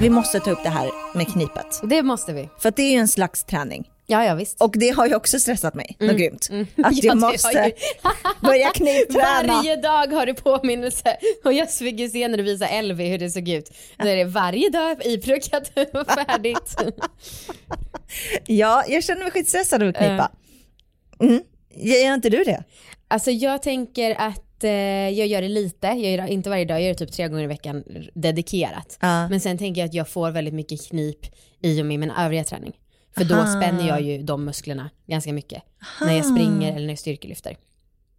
[0.00, 1.80] Vi måste ta upp det här med knipet.
[1.82, 2.48] Det måste vi.
[2.58, 3.84] För att det är ju en slags träning.
[4.06, 4.62] Ja, ja visst.
[4.62, 6.42] Och det har ju också stressat mig något grymt.
[6.42, 6.66] Att Mm.
[6.76, 7.72] Ja, jag måste
[8.40, 9.54] börja knipträna.
[9.54, 11.16] Varje dag har du påminnelse.
[11.44, 13.70] Och jag fick ju se när du visade Elvi hur det såg ut.
[13.98, 16.76] Då är det varje dag ipruckat och färdigt.
[18.46, 20.30] Ja, jag känner mig skitstressad av att knipa.
[21.20, 21.42] Mm.
[21.76, 22.64] Gör inte du det?
[23.08, 24.70] Alltså jag tänker att eh,
[25.10, 27.28] jag gör det lite, jag gör det inte varje dag, jag gör det typ tre
[27.28, 28.98] gånger i veckan dedikerat.
[29.00, 29.28] Ja.
[29.28, 31.18] Men sen tänker jag att jag får väldigt mycket knip
[31.62, 32.72] i och med min övriga träning.
[33.16, 35.62] För då spänner jag ju de musklerna ganska mycket.
[36.00, 37.56] När jag springer eller när jag styrkelyfter.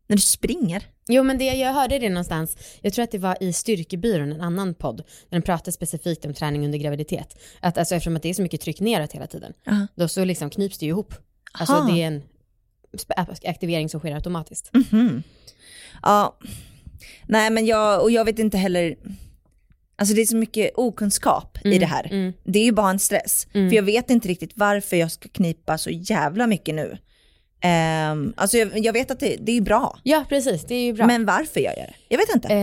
[0.07, 0.83] När du springer?
[1.07, 4.41] Jo men det, jag hörde det någonstans, jag tror att det var i Styrkebyrån, en
[4.41, 4.97] annan podd,
[5.29, 7.37] där de pratade specifikt om träning under graviditet.
[7.59, 9.87] Att alltså eftersom att det är så mycket tryck neråt hela tiden, Ja.
[9.95, 11.13] då så liksom knips det ju ihop.
[11.51, 11.91] Alltså Aha.
[11.91, 12.23] det är en
[12.93, 14.69] sp- aktivering som sker automatiskt.
[14.73, 15.23] Mhm.
[16.03, 16.37] Ja,
[17.27, 18.95] nej men jag, och jag vet inte heller,
[19.95, 22.07] alltså det är så mycket okunskap i det här.
[22.11, 22.33] mm.
[22.43, 23.47] Det är ju bara en stress.
[23.51, 26.97] För jag vet inte riktigt varför jag ska knipa så jävla mycket nu.
[27.61, 29.99] Ehm, alltså jag, jag vet att det, det är bra.
[30.03, 31.07] Ja precis, det är ju bra.
[31.07, 31.93] Men varför gör jag det?
[32.07, 32.53] Jag vet inte.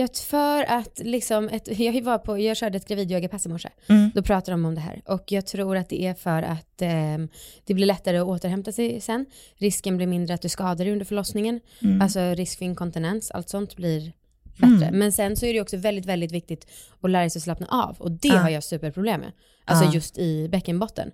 [0.00, 3.68] Just för att liksom, ett, jag, var på, jag körde ett gravidyogapass i morse.
[3.88, 4.10] Mm.
[4.14, 5.02] Då pratade de om det här.
[5.06, 7.18] Och jag tror att det är för att eh,
[7.64, 9.26] det blir lättare att återhämta sig sen.
[9.56, 11.60] Risken blir mindre att du skadar dig under förlossningen.
[11.82, 12.02] Mm.
[12.02, 14.12] Alltså risk för inkontinens, allt sånt blir
[14.56, 14.90] bättre.
[14.92, 16.66] Men sen så är det också väldigt, väldigt viktigt
[17.00, 17.96] att lära sig att slappna av.
[17.98, 18.36] Och det Ja.
[18.38, 19.32] har jag superproblem med.
[19.64, 19.92] Alltså Ja.
[19.94, 21.10] just i bäckenbotten.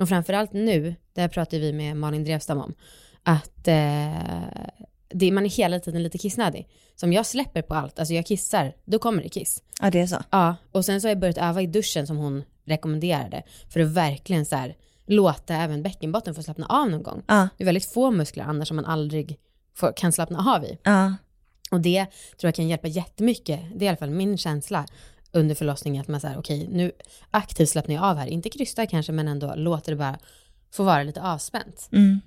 [0.00, 2.74] Och framförallt nu, det här pratar vi med Malin Drevstam om,
[3.22, 4.42] att eh,
[5.08, 6.68] det, man är hela tiden lite kissnödig.
[6.96, 9.62] Så om jag släpper på allt, alltså jag kissar, då kommer det kiss.
[9.82, 10.16] Ja, det är så.
[10.30, 13.42] Ja, och sen så har jag börjat öva i duschen som hon rekommenderade.
[13.68, 17.22] För att verkligen så här, låta även bäckenbotten få slappna av någon gång.
[17.26, 19.38] Ja, Det är väldigt få muskler annars som man aldrig
[19.76, 20.78] får, kan slappna av i.
[20.82, 21.14] ja,
[21.70, 22.06] Och det
[22.40, 23.60] tror jag kan hjälpa jättemycket.
[23.74, 24.86] Det är i alla fall min känsla
[25.32, 26.00] under förlossningen.
[26.00, 26.92] Att man säger okej, nu
[27.30, 28.26] aktivt slappnar jag av här.
[28.26, 30.18] Inte krysta kanske, men ändå låter det bara
[30.70, 31.88] få vara lite avspänt.
[31.92, 32.20] mm.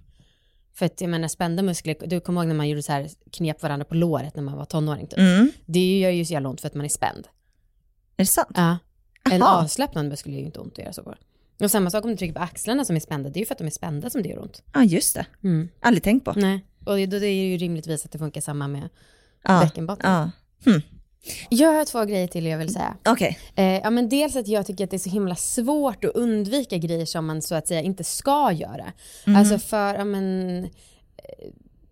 [0.74, 3.64] För att jag menar spända muskler, du kommer ihåg när man gjorde så här knep
[3.64, 5.20] varandra på låret när man var tonåring typ.
[5.20, 5.52] Mm.
[5.66, 7.28] Det gör ju så jävla ont för att man är spänd.
[8.18, 8.52] Är det sant?
[8.56, 8.78] Ja.
[9.32, 9.64] En Aha.
[9.64, 11.16] avslappnad muskel gör ju inte ont att göra så på.
[11.60, 13.54] Och samma sak om du trycker på axlarna som är spända, det är ju för
[13.54, 14.64] att de är spända som det gör ont.
[14.74, 15.26] Ja, just det.
[15.44, 15.70] Mm.
[15.80, 16.34] Aldrig tänkt på.
[16.36, 18.90] Nej, och då det är ju rimligtvis att det funkar samma med
[19.44, 19.62] Ja.
[19.64, 20.12] bäckenbotten.
[20.12, 20.30] Ja.
[21.50, 22.98] Jag har två grejer till jag vill säga.
[23.06, 23.40] Okej.
[23.56, 26.78] Eh, ja, men dels att jag tycker att det är så himla svårt att undvika
[26.78, 28.94] grejer som man så att säga inte ska göra.
[29.26, 30.70] Alltså för, ja men, eh,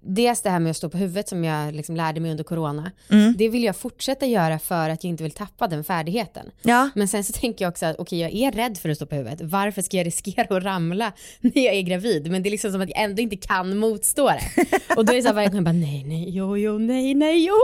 [0.07, 2.91] dels det här med att stå på huvudet som jag liksom lärde mig under corona.
[3.37, 6.51] Det vill jag fortsätta göra för att jag inte vill tappa den färdigheten.
[6.61, 6.89] Ja.
[6.95, 9.15] Men sen så tänker jag också att okej jag är rädd för att stå på
[9.15, 9.41] huvudet.
[9.41, 12.31] Varför ska jag riskera att ramla när jag är gravid?
[12.31, 14.65] Men det är liksom som att jag ändå inte kan motstå det.
[14.95, 17.13] Och då är det så här varje gång jag bara nej, nej, jo, jo, nej,
[17.13, 17.55] nej, jo.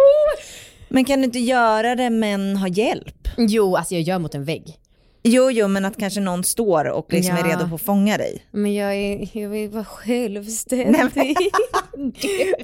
[0.90, 3.28] Men kan du inte göra det men ha hjälp?
[3.38, 4.80] Jo, alltså jag gör mot en vägg.
[5.26, 7.48] Jo, jo, men att kanske någon står och liksom är Ja.
[7.56, 8.46] redo på att fånga dig.
[8.52, 11.38] Men jag, är, jag vill vara självständig.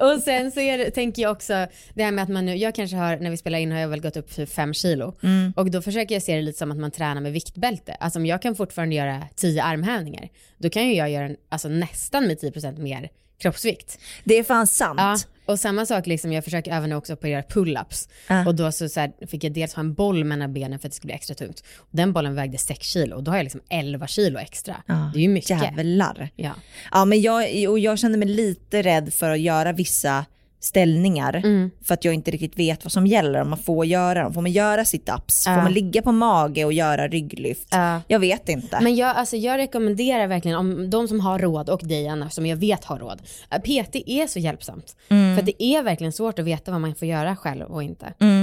[0.00, 2.96] och sen så är tänker jag också, det här med att man nu, jag kanske
[2.96, 5.14] har, när vi spelar in har jag väl gått upp för fem kilo.
[5.56, 7.92] Och då försöker jag se det lite som att man tränar med viktbälte.
[7.94, 11.68] Alltså om jag kan fortfarande göra tio armhävningar, då kan ju jag göra en, alltså
[11.68, 13.98] nästan med 10% mer kroppsvikt.
[14.24, 15.00] Det är fan sant.
[15.00, 15.16] Ja,
[15.50, 18.08] och samma sak liksom, jag försöker även också på att göra pull-ups.
[18.28, 18.46] Ja.
[18.46, 20.92] Och då så, så här, fick jag dels ha en boll mellan benen för att
[20.92, 21.64] det skulle bli extra tungt.
[21.78, 24.76] Och den bollen vägde 6 kilo och då har jag liksom 11 kilo extra.
[24.86, 25.62] Ja, Det är ju mycket.
[25.62, 26.30] Jävlar.
[26.36, 26.52] Ja.
[26.92, 30.24] Ja, men jag, och jag känner mig lite rädd för att göra vissa
[30.60, 31.70] ställningar Mm.
[31.84, 34.34] för att jag inte riktigt vet vad som gäller, om man får göra dem.
[34.34, 35.42] Får man göra sit-ups?
[35.46, 35.54] Ja.
[35.54, 37.68] Får man ligga på mage och göra rygglyft?
[37.70, 38.00] Ja.
[38.08, 38.78] Jag vet inte.
[38.82, 42.46] Men jag, alltså jag rekommenderar verkligen om de som har råd och dig Anna som
[42.46, 43.22] jag vet har råd.
[43.50, 44.96] äh, PT är så hjälpsamt.
[45.08, 48.06] För att det är verkligen svårt att veta vad man får göra själv och inte.
[48.20, 48.39] Mm.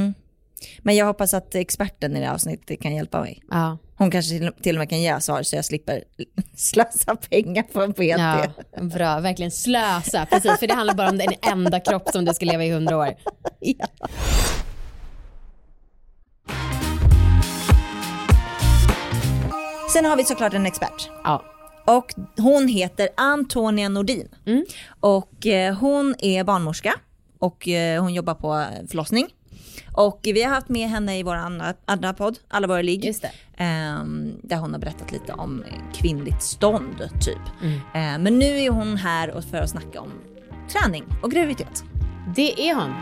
[0.82, 3.42] Men jag hoppas att experten i det här avsnittet kan hjälpa mig.
[3.52, 6.04] Ja, Hon kanske till- och med kan ge svar så jag slipper
[6.56, 8.00] slösa pengar på en PT.
[8.02, 8.46] ja,
[8.82, 9.20] bra.
[9.20, 10.26] Verkligen slösa.
[10.26, 12.98] Precis, för det handlar bara om den enda kropp som du ska leva i hundra
[12.98, 13.14] år.
[13.60, 13.86] Ja.
[19.94, 21.10] Sen har vi såklart en expert.
[21.24, 21.44] Ja.
[21.86, 22.06] Och
[22.38, 24.28] hon heter Antonia Nordin.
[24.46, 24.66] Mm.
[25.00, 26.94] Och eh, hon är barnmorska
[27.40, 29.28] och eh, hon jobbar på förlossning.
[29.94, 33.06] Och vi har haft med henne i vår andra, andra podd, Alla våra ligg.
[33.06, 33.32] Just det.
[33.64, 37.62] ehm, där hon har berättat lite om kvinnligt stånd typ.
[37.64, 37.74] Mm.
[37.74, 40.12] Eh, men nu är hon här för att snacka om
[40.70, 41.84] träning och graviditet.
[42.36, 42.94] Det är hon.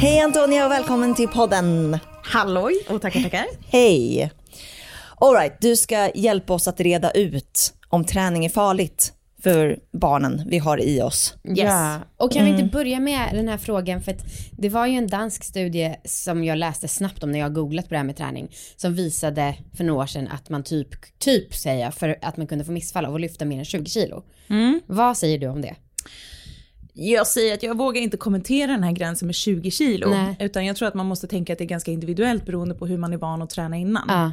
[0.00, 1.98] Hej Antonia och välkommen till podden.
[2.22, 3.46] Halloj och tackar tackar.
[3.66, 4.30] Hej!
[5.22, 10.58] Alright, du ska hjälpa oss att reda ut om träning är farligt för barnen vi
[10.58, 11.34] har i oss.
[11.44, 11.58] Yes.
[11.58, 12.00] Ja.
[12.16, 14.24] Och kan vi inte börja med den här frågan för att
[14.58, 17.94] det var ju en dansk studie som jag läste snabbt om när jag googlat på
[17.94, 21.90] det här med träning som visade för några år sedan att man typ, typ säger
[21.90, 24.22] för att man kunde få missfall av att lyfta mer än 20 kilo.
[24.86, 25.74] Vad säger du om det?
[26.92, 30.10] Jag säger att jag vågar inte kommentera den här gränsen med 20 kilo.
[30.10, 30.36] Nej.
[30.40, 32.98] Utan jag tror att man måste tänka att det är ganska individuellt beroende på hur
[32.98, 34.04] man är van att träna innan.
[34.08, 34.32] Ja.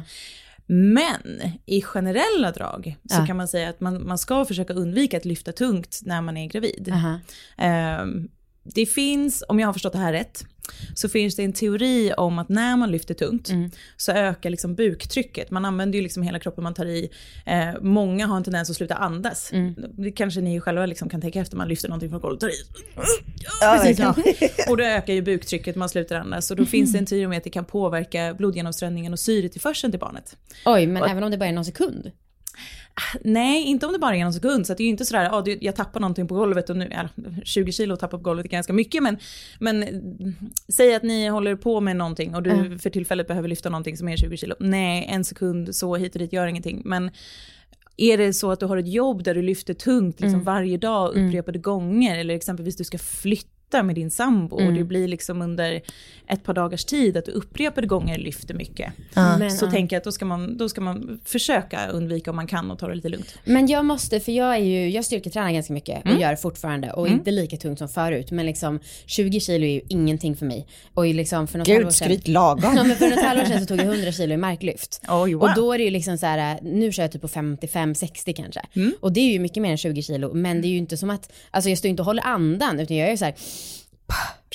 [0.72, 3.26] Men i generella drag så Ja.
[3.26, 6.46] kan man säga att man, man ska försöka undvika att lyfta tungt när man är
[6.48, 6.90] gravid.
[6.92, 7.20] Aha.
[7.58, 8.28] Ehm,
[8.62, 10.44] det finns, om jag har förstått det här rätt,
[10.94, 13.70] så finns det en teori om att när man lyfter tungt Mm.
[13.96, 15.50] så ökar liksom buktrycket.
[15.50, 17.10] Man använder ju liksom hela kroppen man tar i.
[17.46, 19.52] Eh, många har en tendens att sluta andas.
[19.52, 19.74] Mm.
[19.96, 22.48] Det kanske ni själva liksom kan tänka efter, man lyfter någonting från golvet och tar
[22.48, 22.60] i.
[23.60, 24.14] Ja, Precis, ja.
[24.70, 26.50] Och då ökar ju buktrycket, man slutar andas.
[26.50, 30.00] Och då finns det en teori om att det kan påverka blodgenomströmningen och syretillförseln till
[30.00, 30.36] barnet.
[30.64, 32.10] Oj, men även om det bara är någon sekund?
[33.24, 34.66] Nej, inte om det bara är någon sekund.
[34.66, 37.08] Så det är ju inte sådär, ah, jag tappar någonting på golvet och nu, ja,
[37.44, 39.02] 20 kilo att tappa på golvet är ganska mycket.
[39.02, 39.18] Men,
[39.60, 40.34] men mm,
[40.68, 42.78] säg att ni håller på med någonting och du Mm.
[42.78, 44.54] för tillfället behöver lyfta någonting som är 20 kilo.
[44.60, 46.82] Nej, en sekund så hit och dit gör ingenting.
[46.84, 47.10] Men
[47.96, 50.44] är det så att du har ett jobb där du lyfter tungt liksom Mm.
[50.44, 54.74] varje dag upprepade gånger eller exempelvis du ska flytta med din sambo och Mm.
[54.74, 55.80] det blir liksom under
[56.28, 58.92] ett par dagars tid att du upprepade gånger lyfter mycket.
[59.14, 59.70] Men, så ja.
[59.70, 62.78] tänker jag att då ska, man, då ska man försöka undvika om man kan och
[62.78, 63.34] ta det lite lugnt.
[63.44, 67.08] Men jag måste, för jag är ju, jag styrketränar ganska mycket och gör fortfarande och
[67.08, 68.30] inte lika tungt som förut.
[68.30, 70.66] Men liksom 20 kilo är ju ingenting för mig.
[70.94, 72.74] Och liksom för något halvår Gud, sedan- skryt lagom.
[72.76, 75.00] Ja men för något halvår sedan så tog jag 100 kilo i marklyft.
[75.08, 75.42] Oj, wow.
[75.42, 78.60] Och då är det ju liksom så här, nu kör jag typ på 55-60 kanske.
[78.76, 78.92] Mm.
[79.00, 80.34] Och det är ju mycket mer än 20 kilo.
[80.34, 82.96] Men det är ju inte som att, alltså jag står inte och håller andan utan
[82.96, 83.34] jag är ju så här.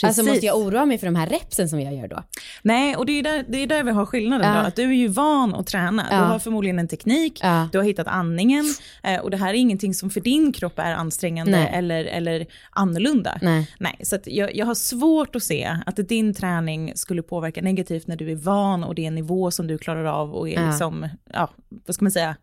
[0.03, 0.27] Alltså Precis.
[0.33, 2.23] måste jag oroa mig för de här repsen som jag gör då?
[2.61, 4.61] Nej, och det är där, det är där vi har skillnaden Ja.
[4.61, 4.67] då.
[4.67, 6.05] Att du är ju van att träna.
[6.11, 6.17] Ja.
[6.17, 7.69] Du har förmodligen en teknik, Ja.
[7.71, 8.65] du har hittat andningen
[9.03, 11.69] eh, och det här är ingenting som för din kropp är ansträngande Nej.
[11.73, 13.37] eller, eller annorlunda.
[13.41, 13.67] Nej.
[13.79, 18.15] Nej, så jag, jag har svårt att se att din träning skulle påverka negativt när
[18.15, 21.09] du är van och det är en nivå som du klarar av och är liksom,
[21.33, 21.49] ja,
[21.85, 22.35] vad ska man säga,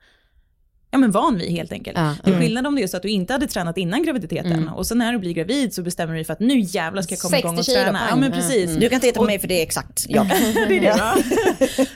[0.93, 1.99] ja men van vid helt enkelt.
[1.99, 2.17] Ja.
[2.25, 4.69] Det är skillnad om det är så att du inte hade tränat innan graviditeten Mm.
[4.75, 7.13] och sen när du blir gravid så bestämmer du dig för att nu jävlar ska
[7.13, 8.01] jag komma igång och 60 kilo, träna.
[8.11, 8.77] Ja men precis.
[8.77, 10.27] Du kan titta på mig för det är exakt jag.
[10.55, 11.15] det är det va?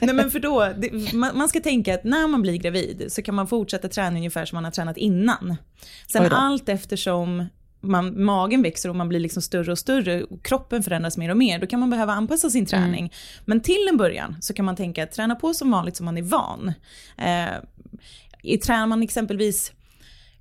[0.01, 3.21] Nej men för då, det, man, man ska tänka att när man blir gravid så
[3.21, 5.55] kan man fortsätta träna ungefär som man har tränat innan.
[6.11, 7.45] Sen allt eftersom
[7.81, 11.37] man, magen växer och man blir liksom större och större och kroppen förändras mer och
[11.37, 13.13] mer, då kan man behöva anpassa sin träning.
[13.45, 16.17] Men till en början så kan man tänka att träna på som vanligt som man
[16.17, 16.73] är van.
[17.17, 17.45] Eh,
[18.43, 19.71] i- tränar man exempelvis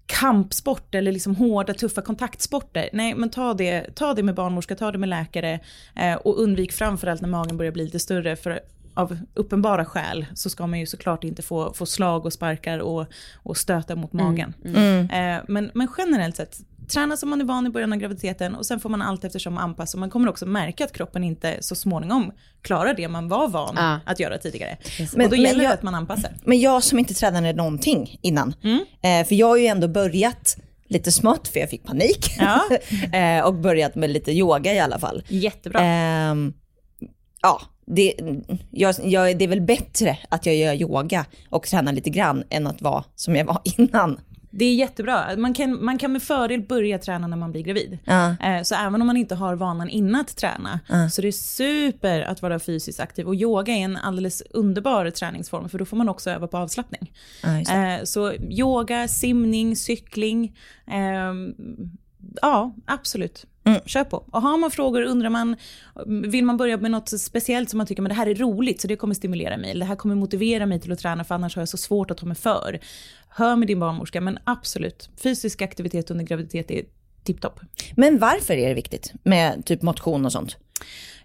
[0.06, 2.88] kampsport eller liksom hårda tuffa kontaktsporter.
[2.92, 5.60] Nej men ta det, ta det med barnmorska, ta det med läkare
[5.96, 8.60] eh, och undvik framförallt när magen börjar bli lite större för
[8.94, 13.06] av uppenbara skäl så ska man ju såklart inte få, få slag och sparkar och,
[13.34, 14.54] och stöta mot magen.
[15.10, 18.66] Eh, men, men generellt sett, träna som man är van i början av graviditeten och
[18.66, 19.96] sen får man allt eftersom anpassa.
[19.96, 23.74] Och man kommer också märka att kroppen inte så småningom klarar det man var van
[23.76, 24.00] Ja.
[24.06, 24.76] att göra tidigare.
[25.16, 26.36] Men- och då gäller jag- det att man anpassar.
[26.44, 28.54] Men jag som inte tränade någonting innan,
[29.02, 30.56] eh, för jag har ju ändå börjat
[30.88, 32.26] lite smått för jag fick panik.
[32.38, 32.60] Ja.
[33.18, 35.22] eh, och börjat med lite yoga i alla fall.
[35.28, 35.80] Jättebra.
[35.80, 36.52] Ehm,
[37.42, 38.14] ja, det,
[38.70, 42.66] jag, jag, det är väl bättre att jag gör yoga och tränar lite grann än
[42.66, 44.20] att vara som jag var innan.
[44.58, 45.36] Det är jättebra.
[45.36, 47.98] Man kan, man kan med fördel börja träna när man blir gravid.
[48.04, 48.36] Ja.
[48.42, 50.80] Eh, Så även om man inte har vanan innan att träna,
[51.12, 53.26] så det är super att vara fysiskt aktiv.
[53.26, 57.12] Och yoga är en alldeles underbar träningsform, för då får man också öva på avslappning.
[57.42, 57.58] Ja.
[57.58, 61.54] Eh, Så yoga, simning, cykling, ehm,
[62.42, 63.44] ja absolut.
[63.64, 63.80] Mm.
[63.86, 64.24] Kör på.
[64.30, 65.56] Och har man frågor, undrar man,
[66.06, 68.88] vill man börja med något speciellt som man tycker men det här är roligt så
[68.88, 71.60] det kommer stimulera mig, det här kommer motivera mig till att träna för annars har
[71.60, 72.78] jag så svårt att ta mig för.
[73.38, 76.82] Hör med din barnmorska, men absolut, fysisk aktivitet under graviditet är
[77.24, 77.60] tipptopp.
[77.96, 80.56] Men varför är det viktigt med typ motion och sånt?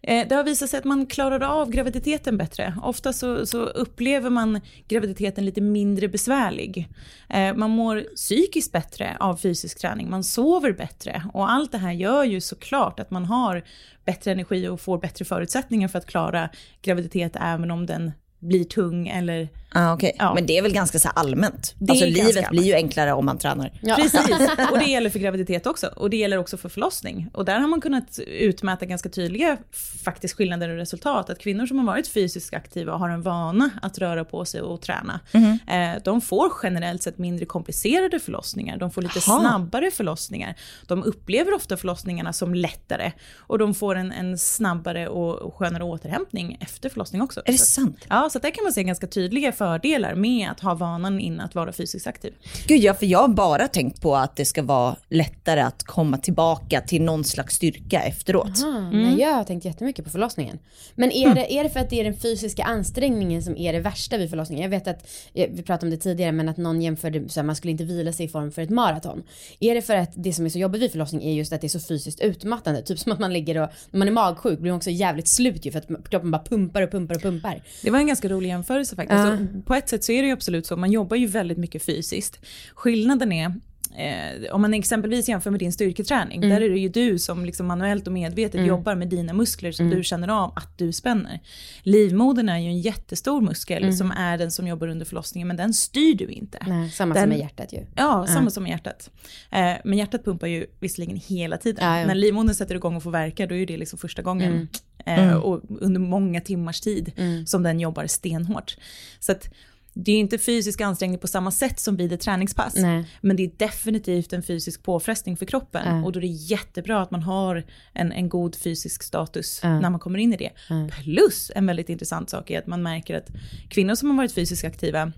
[0.01, 2.75] Eh, Det har visat sig att man klarar av graviditeten bättre.
[2.83, 6.87] Ofta så, så upplever man graviditeten lite mindre besvärlig.
[7.29, 11.23] Eh, Man mår psykiskt bättre av fysisk träning, man sover bättre.
[11.33, 13.63] Och allt det här gör ju såklart att man har
[14.05, 16.49] bättre energi och får bättre förutsättningar för att klara
[16.81, 19.49] graviditet även om den blir tung eller...
[19.73, 20.11] Ah, okay.
[20.17, 20.33] Ja.
[20.33, 21.75] Men det är väl ganska så allmänt.
[21.79, 22.49] Det alltså livet allmänt.
[22.49, 23.71] blir ju enklare om man tränar.
[23.81, 23.95] Ja.
[23.95, 24.29] Precis,
[24.71, 25.87] och det gäller för graviditet också.
[25.87, 27.29] Och det gäller också för förlossning.
[27.33, 29.57] Och där har man kunnat utmäta ganska tydliga
[30.05, 31.29] faktiskt skillnader och resultat.
[31.29, 34.61] Att kvinnor som har varit fysiskt aktiva och har en vana att röra på sig
[34.61, 35.19] och träna,
[35.67, 38.77] eh, de får generellt sett mindre komplicerade förlossningar.
[38.77, 39.39] De får lite Jaha.
[39.39, 40.55] snabbare förlossningar.
[40.87, 43.11] De upplever ofta förlossningarna som lättare.
[43.37, 47.41] Och de får en, en snabbare och, och skönare återhämtning efter förlossning också.
[47.45, 48.05] Är det Så att- sant?
[48.09, 51.55] Ja, så där kan man se ganska tydliga fördelar med att ha vanan innan att
[51.55, 52.33] vara fysiskt aktiv.
[52.67, 56.17] Gud, ja, för jag har bara tänkt på att det ska vara lättare att komma
[56.17, 58.63] tillbaka till någon slags styrka efteråt.
[58.63, 60.59] Ah, nej, jag har tänkt jättemycket på förlossningen.
[60.95, 63.79] Men är, det, är det för att det är den fysiska ansträngningen som är det
[63.79, 64.63] värsta vid förlossningen?
[64.63, 67.45] Jag vet att, eh, vi pratade om det tidigare, men att någon jämförde så här,
[67.45, 69.23] man skulle inte vila sig i form för ett maraton.
[69.59, 71.67] Är det för att det som är så jobbigt vid förlossning är just att det
[71.67, 72.81] är så fysiskt utmattande?
[72.81, 75.65] Typ som att man ligger och, när man är magsjuk blir man också jävligt slut
[75.65, 77.63] ju för att kroppen bara pumpar och pumpar och pumpar.
[77.83, 79.17] Det var en ganska rolig jämförelse faktiskt.
[79.17, 79.37] Ja.
[79.65, 82.39] På ett sätt så är det ju absolut så, man jobbar ju väldigt mycket fysiskt.
[82.73, 83.53] Skillnaden är,
[83.93, 87.67] eh, om man exempelvis jämför med din styrketräning, där är det ju du som liksom
[87.67, 91.39] manuellt och medvetet jobbar med dina muskler som du känner av att du spänner.
[91.83, 95.73] Livmodern är ju en jättestor muskel som är den som jobbar under förlossningen, men den
[95.73, 96.57] styr du inte.
[96.67, 97.85] Nej, samma Den- som med hjärtat ju.
[97.95, 99.09] Ja, samma som med hjärtat.
[99.51, 101.85] Eh, men hjärtat pumpar ju visserligen hela tiden.
[101.85, 102.07] Ja, ja.
[102.07, 104.67] När livmodern sätter igång och får verka, då är det liksom första gången.
[105.05, 107.11] Eh, och under många timmars tid
[107.45, 108.77] som den jobbar stenhårt.
[109.19, 109.49] Så att
[109.93, 112.75] det är inte fysisk ansträngning på samma sätt som vid ett träningspass.
[112.75, 113.05] Nej.
[113.21, 115.81] Men det är definitivt en fysisk påfrestning för kroppen.
[115.97, 116.05] Ja.
[116.05, 119.79] Och då är det jättebra att man har en, en god fysisk status Ja.
[119.79, 120.49] när man kommer in i det.
[120.69, 120.87] Ja.
[121.03, 123.27] Plus en väldigt intressant sak är att man märker att
[123.69, 125.11] kvinnor som har varit fysiskt aktiva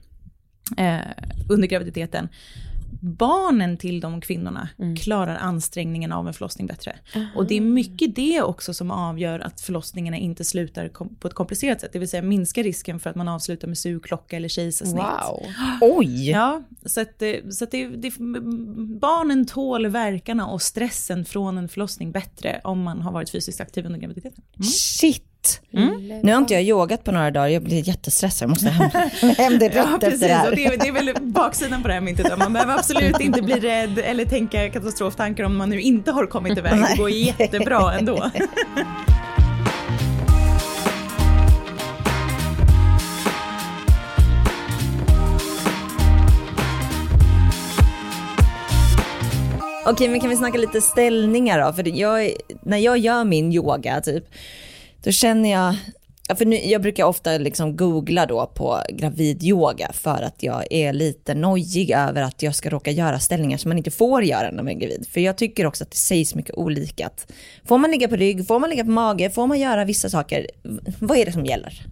[0.77, 0.97] eh,
[1.49, 2.29] under graviditeten,
[3.01, 4.95] barnen till de kvinnorna Mm.
[4.95, 6.95] klarar ansträngningen av en förlossning bättre.
[7.15, 7.25] Aha.
[7.36, 11.82] Och det är mycket det också som avgör att förlossningarna inte slutar på ett komplicerat
[11.82, 11.89] sätt.
[11.93, 14.95] Det vill säga minska risken för att man avslutar med sugklocka eller kejsarsnitt.
[15.03, 15.41] Wow.
[15.82, 16.29] Oj!
[16.29, 18.12] Ja, så att, det- så att det, det,
[18.99, 23.86] barnen tål verkarna och stressen från en förlossning bättre om man har varit fysiskt aktiv
[23.86, 24.43] under graviditeten.
[24.56, 24.63] Mm.
[24.63, 25.25] Shit!
[26.21, 28.89] Nu har inte jag yogat på några dagar, jag blir jättestressad, jag måste hem,
[29.38, 30.19] hem direkt Ja, efter precis.
[30.21, 30.49] det här.
[30.49, 32.25] Och det, är, det är väl baksidan på det här myntet.
[32.29, 32.38] då.
[32.38, 36.58] Man behöver absolut inte bli rädd eller tänka katastroftankar om man nu inte har kommit
[36.58, 36.73] iväg.
[36.91, 38.32] Det går jättebra ändå.
[49.86, 51.73] Okej, men kan vi snacka lite ställningar då?
[51.73, 54.23] För jag, är- när jag gör min yoga, typ,
[55.03, 55.75] då känner jag,
[56.37, 61.35] för nu, jag brukar ofta liksom googla då på gravidyoga för att jag är lite
[61.35, 64.69] nojig över att jag ska råka göra ställningar som man inte får göra när man
[64.69, 65.07] är gravid.
[65.11, 67.07] För jag tycker också att det sägs mycket olika.
[67.07, 67.31] Att
[67.65, 70.47] får man ligga på rygg, får man ligga på mage, får man göra vissa saker?
[70.99, 71.85] Vad är det som gäller?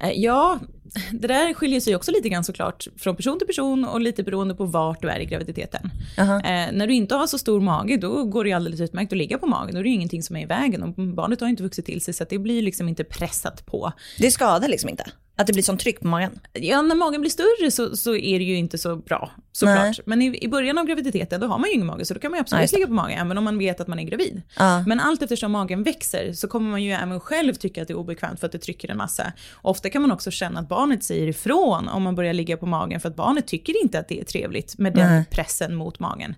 [0.00, 0.58] Eh, ja,
[1.12, 4.54] det där skiljer sig också lite grann såklart från person till person och lite beroende
[4.54, 5.90] på vart du är i graviditeten.
[6.18, 6.36] Aha.
[6.36, 9.18] Eh, när du inte har så stor mage, då går det ju alldeles utmärkt att
[9.18, 9.74] ligga på magen.
[9.74, 12.00] Då är det ju ingenting som är i vägen och barnet har inte vuxit till
[12.00, 13.92] sig så det blir liksom inte pressat på.
[14.18, 15.04] Det skadar liksom inte?
[15.38, 16.40] Att det blir sån tryck på magen?
[16.52, 19.78] Ja, när magen blir större så, så är det ju inte så bra såklart.
[19.78, 19.94] Nej.
[20.06, 22.30] Men i, i början av graviditeten då har man ju ingen mage så då kan
[22.30, 22.76] man ju Nej, absolut det.
[22.76, 24.42] ligga på mage även om man vet att man är gravid.
[24.58, 24.84] Ja.
[24.86, 27.98] Men allt eftersom magen växer så kommer man ju även själv tycka att det är
[27.98, 29.32] obekvämt för att det trycker en massa.
[29.54, 33.00] Ofta kan man också känna att barnet säger ifrån om man börjar ligga på magen
[33.00, 35.24] för att barnet tycker inte att det är trevligt med den Nej.
[35.30, 36.34] pressen mot magen.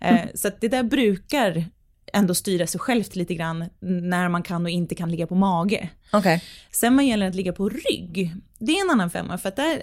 [0.00, 1.64] Eh, så att det där brukar
[2.12, 5.90] ändå styra sig självt lite grann när man kan och inte kan ligga på mage.
[6.12, 6.44] Okej.
[6.70, 9.78] Sen vad gäller att ligga på rygg, det är en annan femma för att där,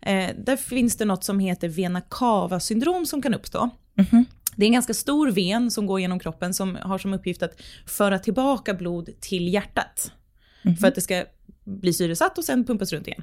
[0.00, 3.70] eh, där finns det något som heter vena cava syndrom som kan uppstå.
[4.56, 7.60] Det är en ganska stor ven som går genom kroppen som har som uppgift att
[7.86, 10.12] föra tillbaka blod till hjärtat.
[10.80, 11.24] För att det ska
[11.64, 13.22] bli syresatt och sen pumpas runt igen.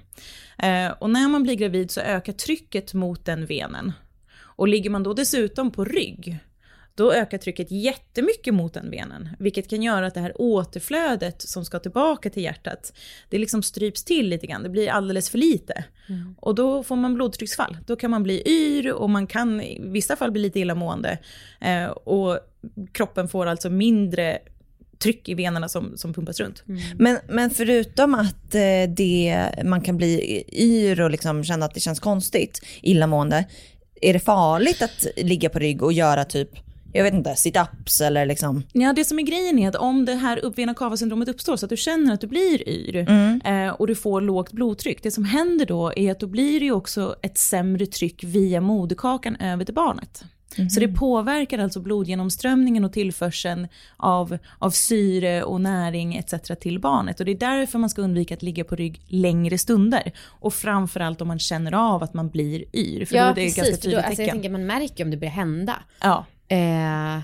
[0.58, 3.92] Eh, och när man blir gravid så ökar trycket mot den venen.
[4.38, 6.38] Och ligger man då dessutom på rygg,
[6.96, 11.66] då ökar trycket jättemycket mot den venen, vilket kan göra att det här återflödet som
[11.66, 12.94] ska tillbaka till hjärtat,
[13.30, 15.84] det liksom stryps till lite grann, det blir alldeles för lite.
[16.38, 20.16] Och då får man blodtrycksfall, då kan man bli yr och man kan i vissa
[20.16, 21.18] fall bli lite illamående.
[21.62, 22.40] Eh, och
[22.92, 24.40] kroppen får alltså mindre
[25.00, 26.64] tryck i venerna som, som pumpas runt.
[26.98, 31.80] Men, men förutom att eh, det, man kan bli yr och liksom känna att det
[31.80, 33.46] känns konstigt, illamående,
[34.02, 36.50] är det farligt att ligga på rygg och göra typ,
[36.96, 38.64] jag vet inte, sit-ups eller liksom?
[38.74, 41.70] Ja, det som är grejen är att om det här uppvena kava-syndromet uppstår så att
[41.70, 43.10] du känner att du blir yr
[43.46, 46.66] eh, och du får lågt blodtryck, det som händer då är att då blir det
[46.66, 50.24] ju också ett sämre tryck via moderkakan över till barnet.
[50.70, 56.34] Så det påverkar alltså blodgenomströmningen och tillförseln av, av syre och näring etc.
[56.60, 57.20] till barnet.
[57.20, 60.12] Och det är därför man ska undvika att ligga på rygg längre stunder.
[60.28, 63.06] Och framförallt om man känner av att man blir yr.
[63.06, 65.12] För då Ja är det ganska precis, då, tydligt alltså, jag tänker man märker om
[65.12, 65.76] det börjar hända.
[66.02, 66.26] Ja.
[66.48, 67.20] Eh,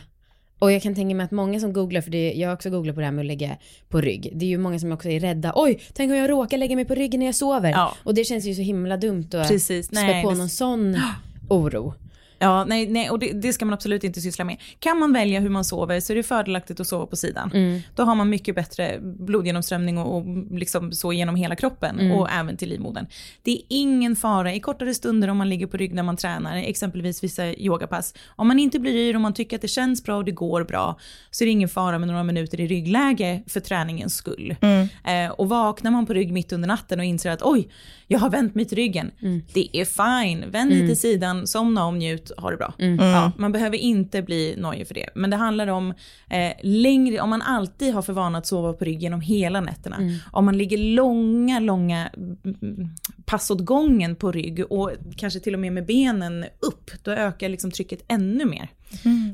[0.60, 2.96] och jag kan tänka mig att många som googlar, för det, jag har också googlat
[2.96, 3.58] på det här med att lägga
[3.90, 4.30] på rygg.
[4.36, 5.54] Det är ju många som också är rädda.
[5.56, 7.72] Oj, tänk om jag råkar lägga mig på ryggen när jag sover.
[7.72, 7.96] Ja.
[8.04, 9.86] Och det känns ju så himla dumt att Precis.
[9.88, 10.98] spä Nej, på det- någon sån
[11.50, 11.94] oro.
[12.42, 14.58] Ja, nej, nej och det, det ska man absolut inte syssla med.
[14.80, 17.52] Kan man välja hur man sover så är det fördelaktigt att sova på sidan.
[17.54, 17.82] Mm.
[17.96, 22.12] Då har man mycket bättre blodgenomströmning och, och liksom så genom hela kroppen Mm.
[22.12, 23.06] och även till livmodern.
[23.44, 26.56] Det är ingen fara i kortare stunder om man ligger på rygg när man tränar,
[26.58, 28.14] exempelvis vissa yogapass.
[28.36, 30.64] Om man inte blir yr och man tycker att det känns bra och det går
[30.64, 31.00] bra
[31.32, 34.56] så är det ingen fara med några minuter i ryggläge för träningens skull.
[35.04, 37.68] Eh, och vaknar man på rygg mitt under natten och inser att oj,
[38.12, 39.12] jag har vänt mig till ryggen.
[39.54, 42.74] Det är fine, vänd dig till sidan, somna om, njut, ha det bra.
[42.78, 45.10] Ja, man behöver inte bli nojig för det.
[45.16, 45.94] Men det handlar om
[46.30, 49.98] eh, längre, om man alltid har för vana att sova på rygg genom hela nätterna.
[50.32, 52.90] Om man ligger långa, långa mm,
[53.26, 57.50] pass åt gången på rygg och kanske till och med med benen upp, då ökar
[57.50, 58.70] liksom trycket ännu mer.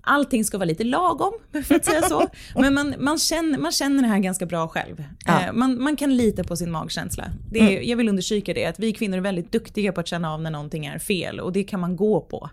[0.03, 2.27] Allting ska vara lite lagom, för att säga så.
[2.55, 5.03] Men man, man, känner, man känner det här ganska bra själv.
[5.27, 7.25] Eh, man, man kan lita på sin magkänsla.
[7.51, 10.33] Det är, Jag vill understryka det, att vi kvinnor är väldigt duktiga på att känna
[10.33, 12.49] av när någonting är fel och det kan man gå på.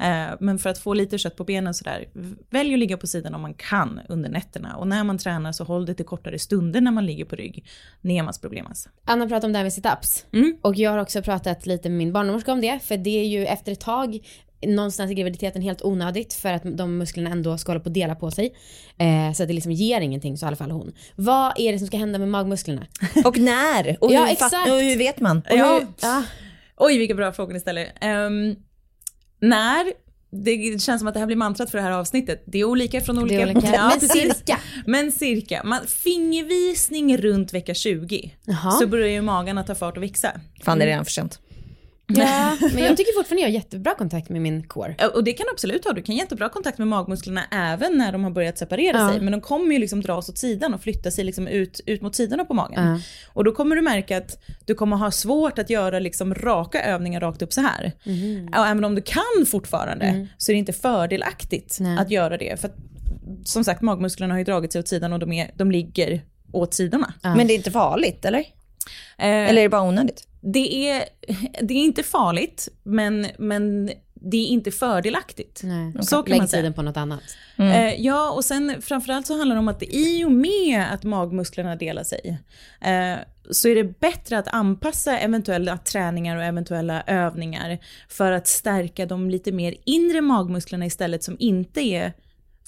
[0.00, 2.04] Eh, men för att få lite kött på benen sådär,
[2.50, 4.76] välj att ligga på sidan om man kan under nätterna.
[4.76, 7.64] Och när man tränar så håll det till kortare stunder när man ligger på rygg.
[8.00, 8.88] Nemas problemas.
[9.04, 10.26] Anna pratade om det här med situps.
[10.32, 10.56] Mm.
[10.62, 13.24] Och jag jag har också pratat lite med min barnmorska om det, för det är
[13.24, 14.18] ju efter ett tag
[14.66, 18.14] någonstans i graviditeten helt onödigt för att de musklerna ändå ska hålla på att dela
[18.14, 18.54] på sig.
[18.98, 20.92] Eh, så att det liksom ger ingenting, så i alla fall hon.
[21.16, 22.86] Vad är det som ska hända med magmusklerna?
[23.24, 23.96] Och när?
[24.00, 24.70] Och, Ja, hur, exakt.
[24.70, 25.42] och hur vet man?
[25.50, 25.80] Ja.
[26.02, 26.22] Ja.
[26.76, 27.92] Oj, vilka bra frågor ni ställer.
[28.00, 28.56] Ehm,
[29.40, 30.08] när?
[30.30, 32.42] Det känns som att det här blir mantrat för det här avsnittet.
[32.46, 33.36] Det är olika från olika...
[33.36, 33.72] Det är olika.
[33.74, 34.58] Ja, Men cirka.
[34.86, 35.62] Men cirka.
[35.64, 38.70] Man, fingervisning runt vecka 20 Jaha.
[38.70, 40.40] så börjar ju magen att ta fart och växa.
[40.62, 41.40] Fan det är redan för sent.
[42.12, 44.66] Ja, men jag tycker fortfarande jag har jättebra kontakt med min.
[44.98, 45.92] Ja, Och det kan absolut ha.
[45.92, 49.08] Du kan ha jättebra kontakt med magmusklerna även när de har börjat separera Ja.
[49.10, 49.20] sig.
[49.20, 52.14] Men de kommer ju liksom dras åt sidan och flytta sig liksom ut, ut mot
[52.14, 52.86] sidorna på magen.
[52.86, 53.00] Ja.
[53.32, 57.20] Och då kommer du märka att du kommer ha svårt att göra liksom raka övningar
[57.20, 57.92] rakt upp så här.
[58.04, 58.48] Mhm.
[58.58, 61.94] Och även om du kan fortfarande så är det inte fördelaktigt Mm.
[61.94, 62.02] Nej.
[62.04, 62.60] att göra det.
[62.60, 62.76] För att,
[63.44, 66.74] som sagt magmusklerna har ju dragit sig åt sidan och de, är, de ligger åt
[66.74, 67.14] sidorna.
[67.22, 67.34] Ja.
[67.34, 68.44] Men det är inte farligt eller?
[69.18, 70.28] Eh, Eller är det bara onödigt?
[70.40, 71.04] det, är,
[71.62, 75.60] det är inte farligt men, men det är inte fördelaktigt.
[75.64, 75.92] Nej.
[76.00, 76.60] Så kan Lägg man säga.
[76.60, 77.22] tiden på något annat.
[77.58, 81.76] Eh, ja, och sen framförallt så handlar det om att i och med att magmusklerna
[81.76, 82.38] delar sig
[82.80, 83.16] eh,
[83.50, 87.78] så är det bättre att anpassa eventuella träningar och eventuella övningar
[88.08, 92.12] för att stärka de lite mer inre magmusklerna istället som inte är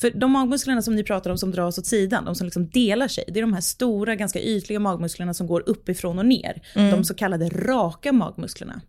[0.01, 3.09] för de magmusklerna som ni pratar om som dras åt sidan, de som liksom delar
[3.09, 6.63] sig, det är de här stora, ganska ytliga magmusklerna som går uppifrån och ner.
[6.75, 8.81] De så kallade raka magmusklerna.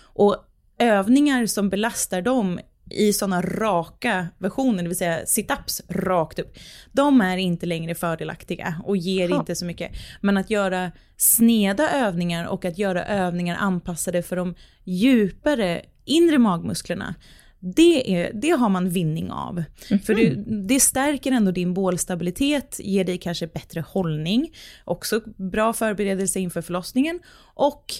[0.00, 0.36] Och
[0.78, 6.58] övningar som belastar dem i sådana raka versioner, det vill säga sit-ups rakt upp,
[6.92, 9.92] de är inte längre fördelaktiga och ger inte så mycket.
[10.20, 14.54] Men att göra sneda övningar och att göra övningar anpassade för de
[14.84, 17.14] djupare inre magmusklerna,
[17.60, 19.62] det, är, det har man vinning av.
[20.04, 20.34] För det,
[20.68, 24.52] det stärker ändå din bålstabilitet, ger dig kanske bättre hållning,
[24.84, 27.20] också bra förberedelse inför förlossningen
[27.54, 27.94] och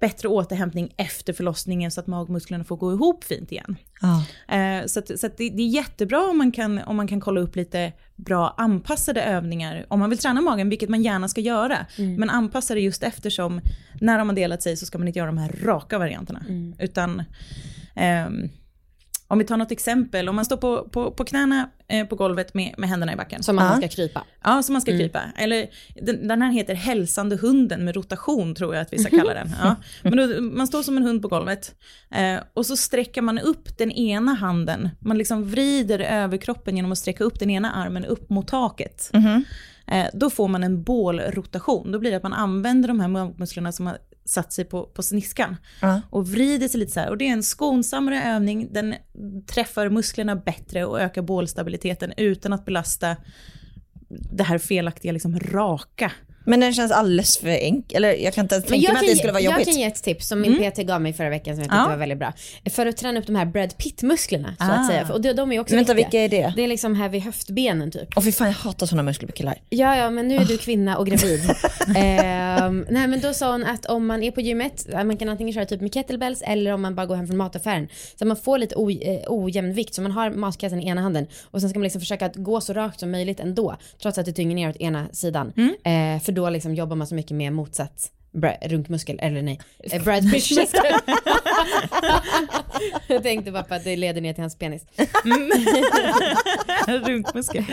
[0.00, 3.76] bättre återhämtning efter förlossningen så att magmusklerna får gå ihop fint igen.
[4.00, 4.24] Ja.
[4.56, 7.20] Eh, så att, så att det, det är jättebra om man, kan, om man kan
[7.20, 11.40] kolla upp lite bra anpassade övningar om man vill träna magen, vilket man gärna ska
[11.40, 11.86] göra.
[12.18, 13.60] Men anpassa det just eftersom
[14.00, 16.44] när de har delat sig så ska man inte göra de här raka varianterna.
[16.78, 17.22] Utan
[17.94, 18.48] ehm,
[19.32, 22.54] om vi tar något exempel, om man står på, på, på knäna eh, på golvet
[22.54, 23.42] med, med händerna i backen.
[23.42, 23.76] Som man Ja.
[23.76, 24.24] ska krypa.
[24.44, 25.20] Ja, som man ska krypa.
[25.36, 25.66] Eller
[26.02, 29.50] den, den här heter hälsande hunden med rotation tror jag att vi ska kalla den.
[29.62, 29.76] Ja.
[30.02, 31.74] Men då, man står som en hund på golvet
[32.10, 34.88] eh, och så sträcker man upp den ena handen.
[35.00, 39.10] Man liksom vrider överkroppen genom att sträcka upp den ena armen upp mot taket.
[39.86, 41.92] Eh, då får man en bålrotation.
[41.92, 45.02] Då blir det att man använder de här magmusklerna som har satt sig på, på
[45.02, 46.00] sniskan Ja.
[46.10, 47.10] och vrider sig lite så här.
[47.10, 48.94] Och det är en skonsammare övning, den
[49.46, 53.16] träffar musklerna bättre och ökar bålstabiliteten utan att belasta
[54.32, 56.12] det här felaktiga liksom raka.
[56.44, 57.96] Men den känns alldeles för enkel.
[57.96, 59.68] Eller jag kan inte ens tänka jag mig att det skulle vara jag jobbigt.
[59.68, 61.88] kan ge ett tips som min PT gav mig förra veckan som jag tyckte Ja.
[61.88, 62.32] var väldigt bra.
[62.70, 64.68] För att träna upp de här Brad Pitt-musklerna så Ah.
[64.68, 65.08] att säga.
[65.12, 66.20] Och de, de är också Vänta, viktiga.
[66.22, 66.52] vilka är det?
[66.56, 68.08] Det är liksom här vid höftbenen typ.
[68.16, 69.54] Åh fy fan jag hatar sådana muskler på killar.
[69.68, 71.40] Ja, ja, men nu är du kvinna och gravid.
[71.96, 75.52] Ehm, nej, men då sa hon att om man är på gymmet, man kan antingen
[75.54, 77.88] köra typ med kettlebells eller om man bara går hem från mataffären.
[78.18, 81.26] Så man får lite o, eh, ojämn vikt, så man har matkassen i ena handen
[81.50, 84.26] och sen ska man liksom försöka att gå så rakt som möjligt ändå, trots att
[84.26, 85.52] det tynger ner åt ena sidan.
[85.84, 89.60] Eh, för då liksom jobbar man så mycket med motsatt bra, runkmuskel, eller nej,
[89.92, 90.50] eh, Brad Pitt.
[93.08, 94.86] Jag tänkte bara på att det leder ner till hans penis.
[97.06, 97.64] Runkmuskel.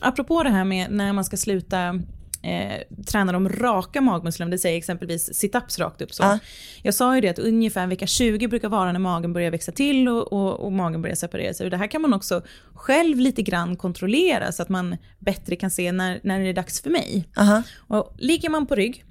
[0.00, 2.00] Apropå det här med när man ska sluta
[2.42, 6.14] eh, träna de raka magmusklerna, det säger exempelvis sit-ups rakt upp.
[6.14, 6.22] Så.
[6.22, 6.38] Ja.
[6.82, 10.08] Jag sa ju det att ungefär vecka 20 brukar vara när magen börjar växa till
[10.08, 11.64] och, och, och magen börjar separera sig.
[11.64, 12.42] Och det här kan man också
[12.74, 16.80] själv lite grann kontrollera så att man bättre kan se när, när det är dags
[16.80, 17.28] för mig.
[17.36, 17.62] Aha.
[17.78, 19.04] Och ligger man på rygg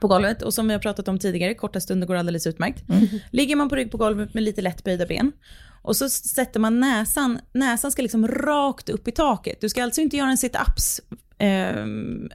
[0.00, 2.84] på golvet och som vi har pratat om tidigare, korta stunder går alldeles utmärkt.
[3.30, 5.32] Ligger man på rygg på golvet med lite lätt böjda ben
[5.82, 9.60] och så sätter man näsan, näsan ska liksom rakt upp i taket.
[9.60, 11.00] Du ska alltså inte göra en sit-ups
[11.38, 12.30] ehm,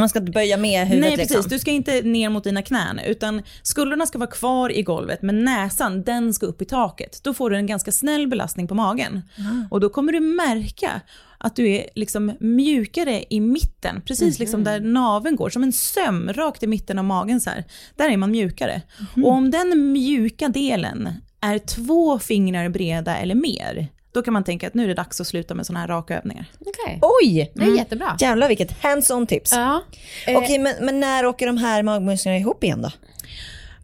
[0.00, 1.50] Man ska inte böja med huvudet Nej precis, liksom.
[1.50, 5.44] du ska inte ner mot dina knän utan skulderna ska vara kvar i golvet men
[5.44, 7.20] näsan den ska upp i taket.
[7.22, 9.22] Då får du en ganska snäll belastning på magen.
[9.70, 11.00] Och då kommer du märka
[11.38, 16.32] att du är liksom mjukare i mitten, precis liksom där naveln går, som en söm
[16.32, 17.64] rakt i mitten av magen så här.
[17.96, 18.82] Där är man mjukare.
[19.16, 21.08] Och om den mjuka delen
[21.40, 23.88] är två fingrar breda eller mer,
[24.18, 26.18] då kan man tänka att nu är det dags att sluta med sådana här raka
[26.18, 26.44] övningar.
[26.60, 27.52] Okej, Oj!
[27.54, 28.16] det är jättebra.
[28.20, 29.52] Jävlar vilket hands-on tips.
[29.52, 29.82] Ja.
[30.28, 32.90] Okej men, men när åker de här magmusklerna ihop igen då?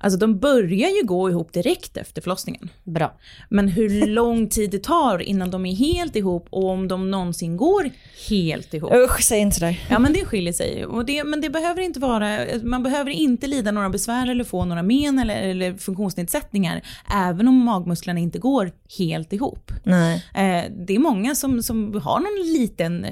[0.04, 2.70] Alltså de börjar ju gå ihop direkt efter förlossningen.
[2.82, 3.14] Bra.
[3.48, 7.56] Men hur lång tid det tar innan de är helt ihop och om de någonsin
[7.56, 7.90] går
[8.28, 8.92] helt ihop.
[8.94, 9.80] Usch, säg inte sådär.
[9.90, 10.86] Ja men det skiljer sig.
[10.86, 14.64] Och det, men det behöver inte vara, man behöver inte lida några besvär eller få
[14.64, 16.82] några men eller, eller funktionsnedsättningar.
[17.14, 19.72] Även om magmusklerna inte går helt ihop.
[19.82, 20.24] Nej.
[20.34, 23.06] Eh, det är många som, som har någon liten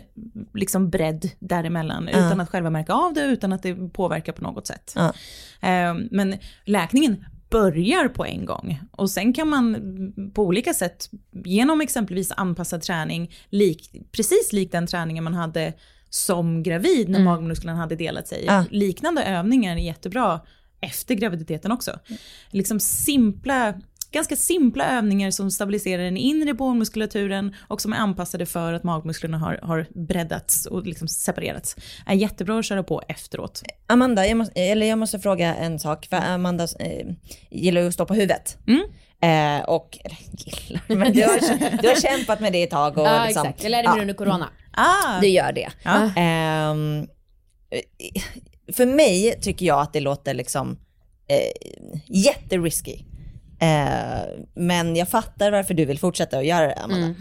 [0.55, 4.66] liksom bredd däremellan utan att själva märka av det, utan att det påverkar på något
[4.66, 4.93] sätt.
[4.97, 5.12] Ja.
[5.62, 9.76] Eh, men läkningen börjar på en gång och sen kan man
[10.34, 11.10] på olika sätt
[11.44, 15.72] genom exempelvis anpassad träning, lik, precis lik den träningen man hade
[16.10, 18.44] som gravid när magmusklerna hade delat sig.
[18.46, 18.64] Ja.
[18.70, 20.40] Liknande övningar är jättebra
[20.80, 21.98] efter graviditeten också.
[22.50, 23.74] Liksom simpla,
[24.12, 29.38] ganska simpla övningar som stabiliserar den inre bålmuskulaturen och som är anpassade för att magmusklerna
[29.38, 31.76] har, har breddats och liksom separerats.
[32.06, 33.62] Är jättebra att köra på efteråt.
[33.86, 36.06] Amanda, jag måste, eller jag måste fråga en sak.
[36.06, 37.06] För Amanda eh,
[37.50, 38.58] gillar ju att stå på huvudet.
[38.66, 38.82] Mm.
[39.22, 42.98] Eh, och, eller gillar, men du har, du har kämpat med det ett tag.
[42.98, 44.48] Och Ja liksom, exakt, jag lärde mig ja, det under corona.
[44.72, 45.68] Ah, Du gör det.
[45.82, 46.10] Ja.
[46.16, 47.06] Ehm,
[48.72, 50.78] för mig tycker jag att det låter liksom
[51.28, 51.52] eh,
[52.06, 52.98] jätterisky.
[53.62, 54.22] Eh,
[54.54, 57.14] men jag fattar varför du vill fortsätta att göra det, Amanda.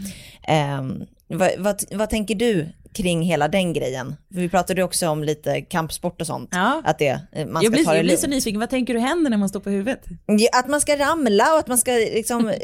[0.48, 4.16] Ehm, vad, vad, vad tänker du kring hela den grejen?
[4.34, 6.48] För vi pratade ju också om lite kampsport och sånt.
[6.52, 6.82] Ja.
[6.84, 8.94] Att det, eh, man ska jag blir, ta det jag blir så nyfiken, vad tänker
[8.94, 10.04] du händer när man står på huvudet?
[10.26, 12.54] Ja, Att man ska ramla och att man ska liksom eh,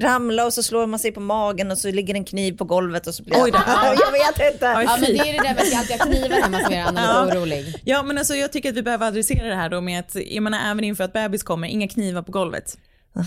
[0.00, 3.06] ramla och så slår man sig på magen och så ligger en kniv på golvet
[3.06, 3.58] och så blir Oj då.
[4.04, 4.66] jag vet inte.
[4.66, 6.82] Ja men det är det där med att jag alltid har knivar hemma som gör
[6.82, 7.74] Anna lite orolig.
[7.84, 10.42] Ja men alltså jag tycker att vi behöver adressera det här då med att, jag
[10.42, 12.78] menar även inför att bebis kommer, inga knivar på golvet.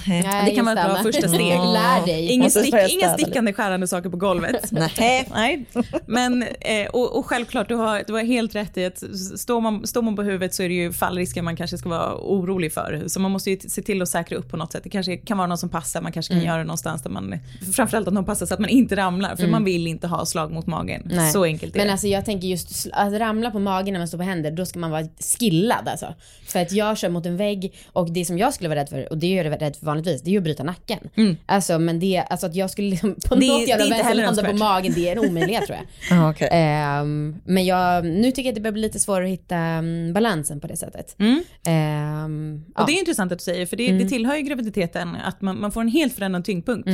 [0.07, 0.45] Nej.
[0.45, 1.59] Det kan vara ett bra första steg.
[1.59, 2.27] Lär dig.
[2.27, 4.71] Ingen Måste stick, inga stickande skärande saker på golvet.
[4.97, 5.27] Nej.
[5.33, 5.65] Nej,
[6.05, 9.03] men eh, och, och självklart du har, du har helt rätt i att
[9.39, 12.15] står man, står man på huvudet så är det ju fallrisker man kanske ska vara
[12.15, 13.03] orolig för.
[13.07, 14.83] Så man måste ju se till att säkra upp på något sätt.
[14.83, 17.39] Det kanske kan vara någon som passar, man kanske kan göra det någonstans där man,
[17.75, 20.51] framförallt att någon passar så att man inte ramlar, för man vill inte ha slag
[20.51, 21.01] mot magen.
[21.05, 21.31] Nej.
[21.31, 21.91] Så enkelt är Men det.
[21.91, 24.79] alltså jag tänker just att ramla på magen när man står på händer, då ska
[24.79, 25.07] man vara
[25.39, 26.13] skillad alltså.
[26.47, 29.11] För att jag kör mot en vägg och det som jag skulle vara rädd för,
[29.11, 30.99] och det är jag rädd för vanligtvis, det är ju att bryta nacken.
[31.45, 34.55] Alltså men det, alltså att jag skulle liksom på Det- något jävla vänster landa på
[34.55, 35.87] magen, det är en omöjlighet tror jag.
[36.17, 36.49] Ja, okej.
[36.51, 40.13] Ehm, men jag, nu tycker jag att det börjar bli lite svårare att hitta mm,
[40.13, 41.15] balansen på det sättet.
[41.19, 41.43] Mm.
[41.65, 42.85] Ehm, Och ja.
[42.85, 45.71] det är intressant att du säger, för det, det tillhör ju graviditeten att man, man
[45.71, 46.89] får en helt förändrad tyngdpunkt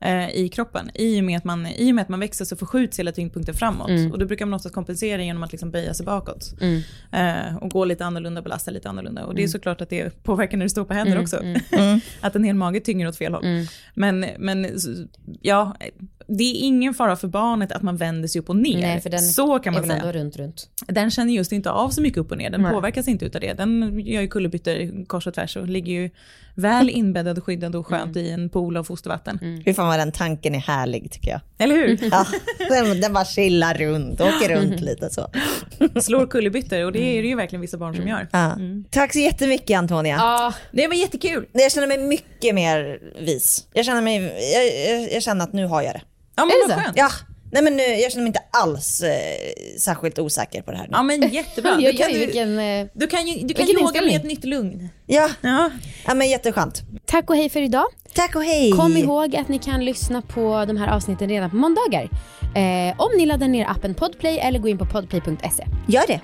[0.00, 0.90] eh, i kroppen.
[0.94, 3.54] I och, med att man, I och med att man växer så förskjuts hela tyngdpunkten
[3.54, 3.90] framåt.
[4.12, 6.54] Och då brukar man oftast kompensera genom att liksom böja sig bakåt.
[7.12, 9.24] Eh, och gå lite annorlunda, belasta lite annorlunda.
[9.24, 11.42] Och det är såklart att det påverkar när du står på händer också.
[12.20, 13.44] att en hel mage tynger åt fel håll.
[13.94, 14.66] Men, men
[15.40, 15.76] ja,
[16.38, 18.80] det är ingen fara för barnet att man vänder sig upp och ner.
[18.80, 20.12] Nej, för den så kan man säga.
[20.12, 20.68] runt runt.
[20.86, 23.52] Den känner just inte av så mycket upp och ner, den påverkas inte utav det.
[23.52, 26.10] Den gör ju kullerbyttor kors och tvärs och ligger ju
[26.60, 29.62] väl inbäddad och skyddad och skönt i en pool av fostervatten.
[29.64, 31.40] Fy fan vad den tanken är härlig tycker jag.
[31.58, 31.98] Eller hur?
[32.10, 32.26] Ja,
[32.68, 35.30] den, den bara chillar runt, åker runt lite så.
[36.00, 38.28] Slår kullerbyttor och det är det ju verkligen vissa barn som gör.
[38.32, 38.56] Ja.
[38.90, 40.16] Tack så jättemycket Antonia.
[40.16, 41.46] Ja, Det var jättekul.
[41.52, 43.66] Jag känner mig mycket mer vis.
[43.72, 44.16] Jag känner, mig,
[44.54, 46.02] jag, jag, jag känner att nu har jag det.
[46.36, 46.84] Ja men Är det vad så?
[46.84, 46.96] skönt.
[46.98, 47.10] Ja,
[47.52, 49.10] nej men nu, jag känner mig inte alls eh,
[49.78, 50.90] särskilt osäker på det här nu.
[50.92, 51.74] Ja men jättebra.
[51.78, 52.12] oj, Du kan,
[52.56, 54.88] du, eh, du kan ju du kan yoga med ett nytt lugn.
[55.06, 55.70] Ja, Ja.
[56.06, 56.82] ja men jätteskönt.
[57.06, 57.86] Tack och hej för idag.
[58.14, 58.72] Tack och hej.
[58.72, 62.08] Kom ihåg att ni kan lyssna på de här avsnitten redan på måndagar.
[62.54, 65.66] Eh, om ni laddar ner appen Podplay eller går in på podplay.se.
[65.88, 66.20] Gör det.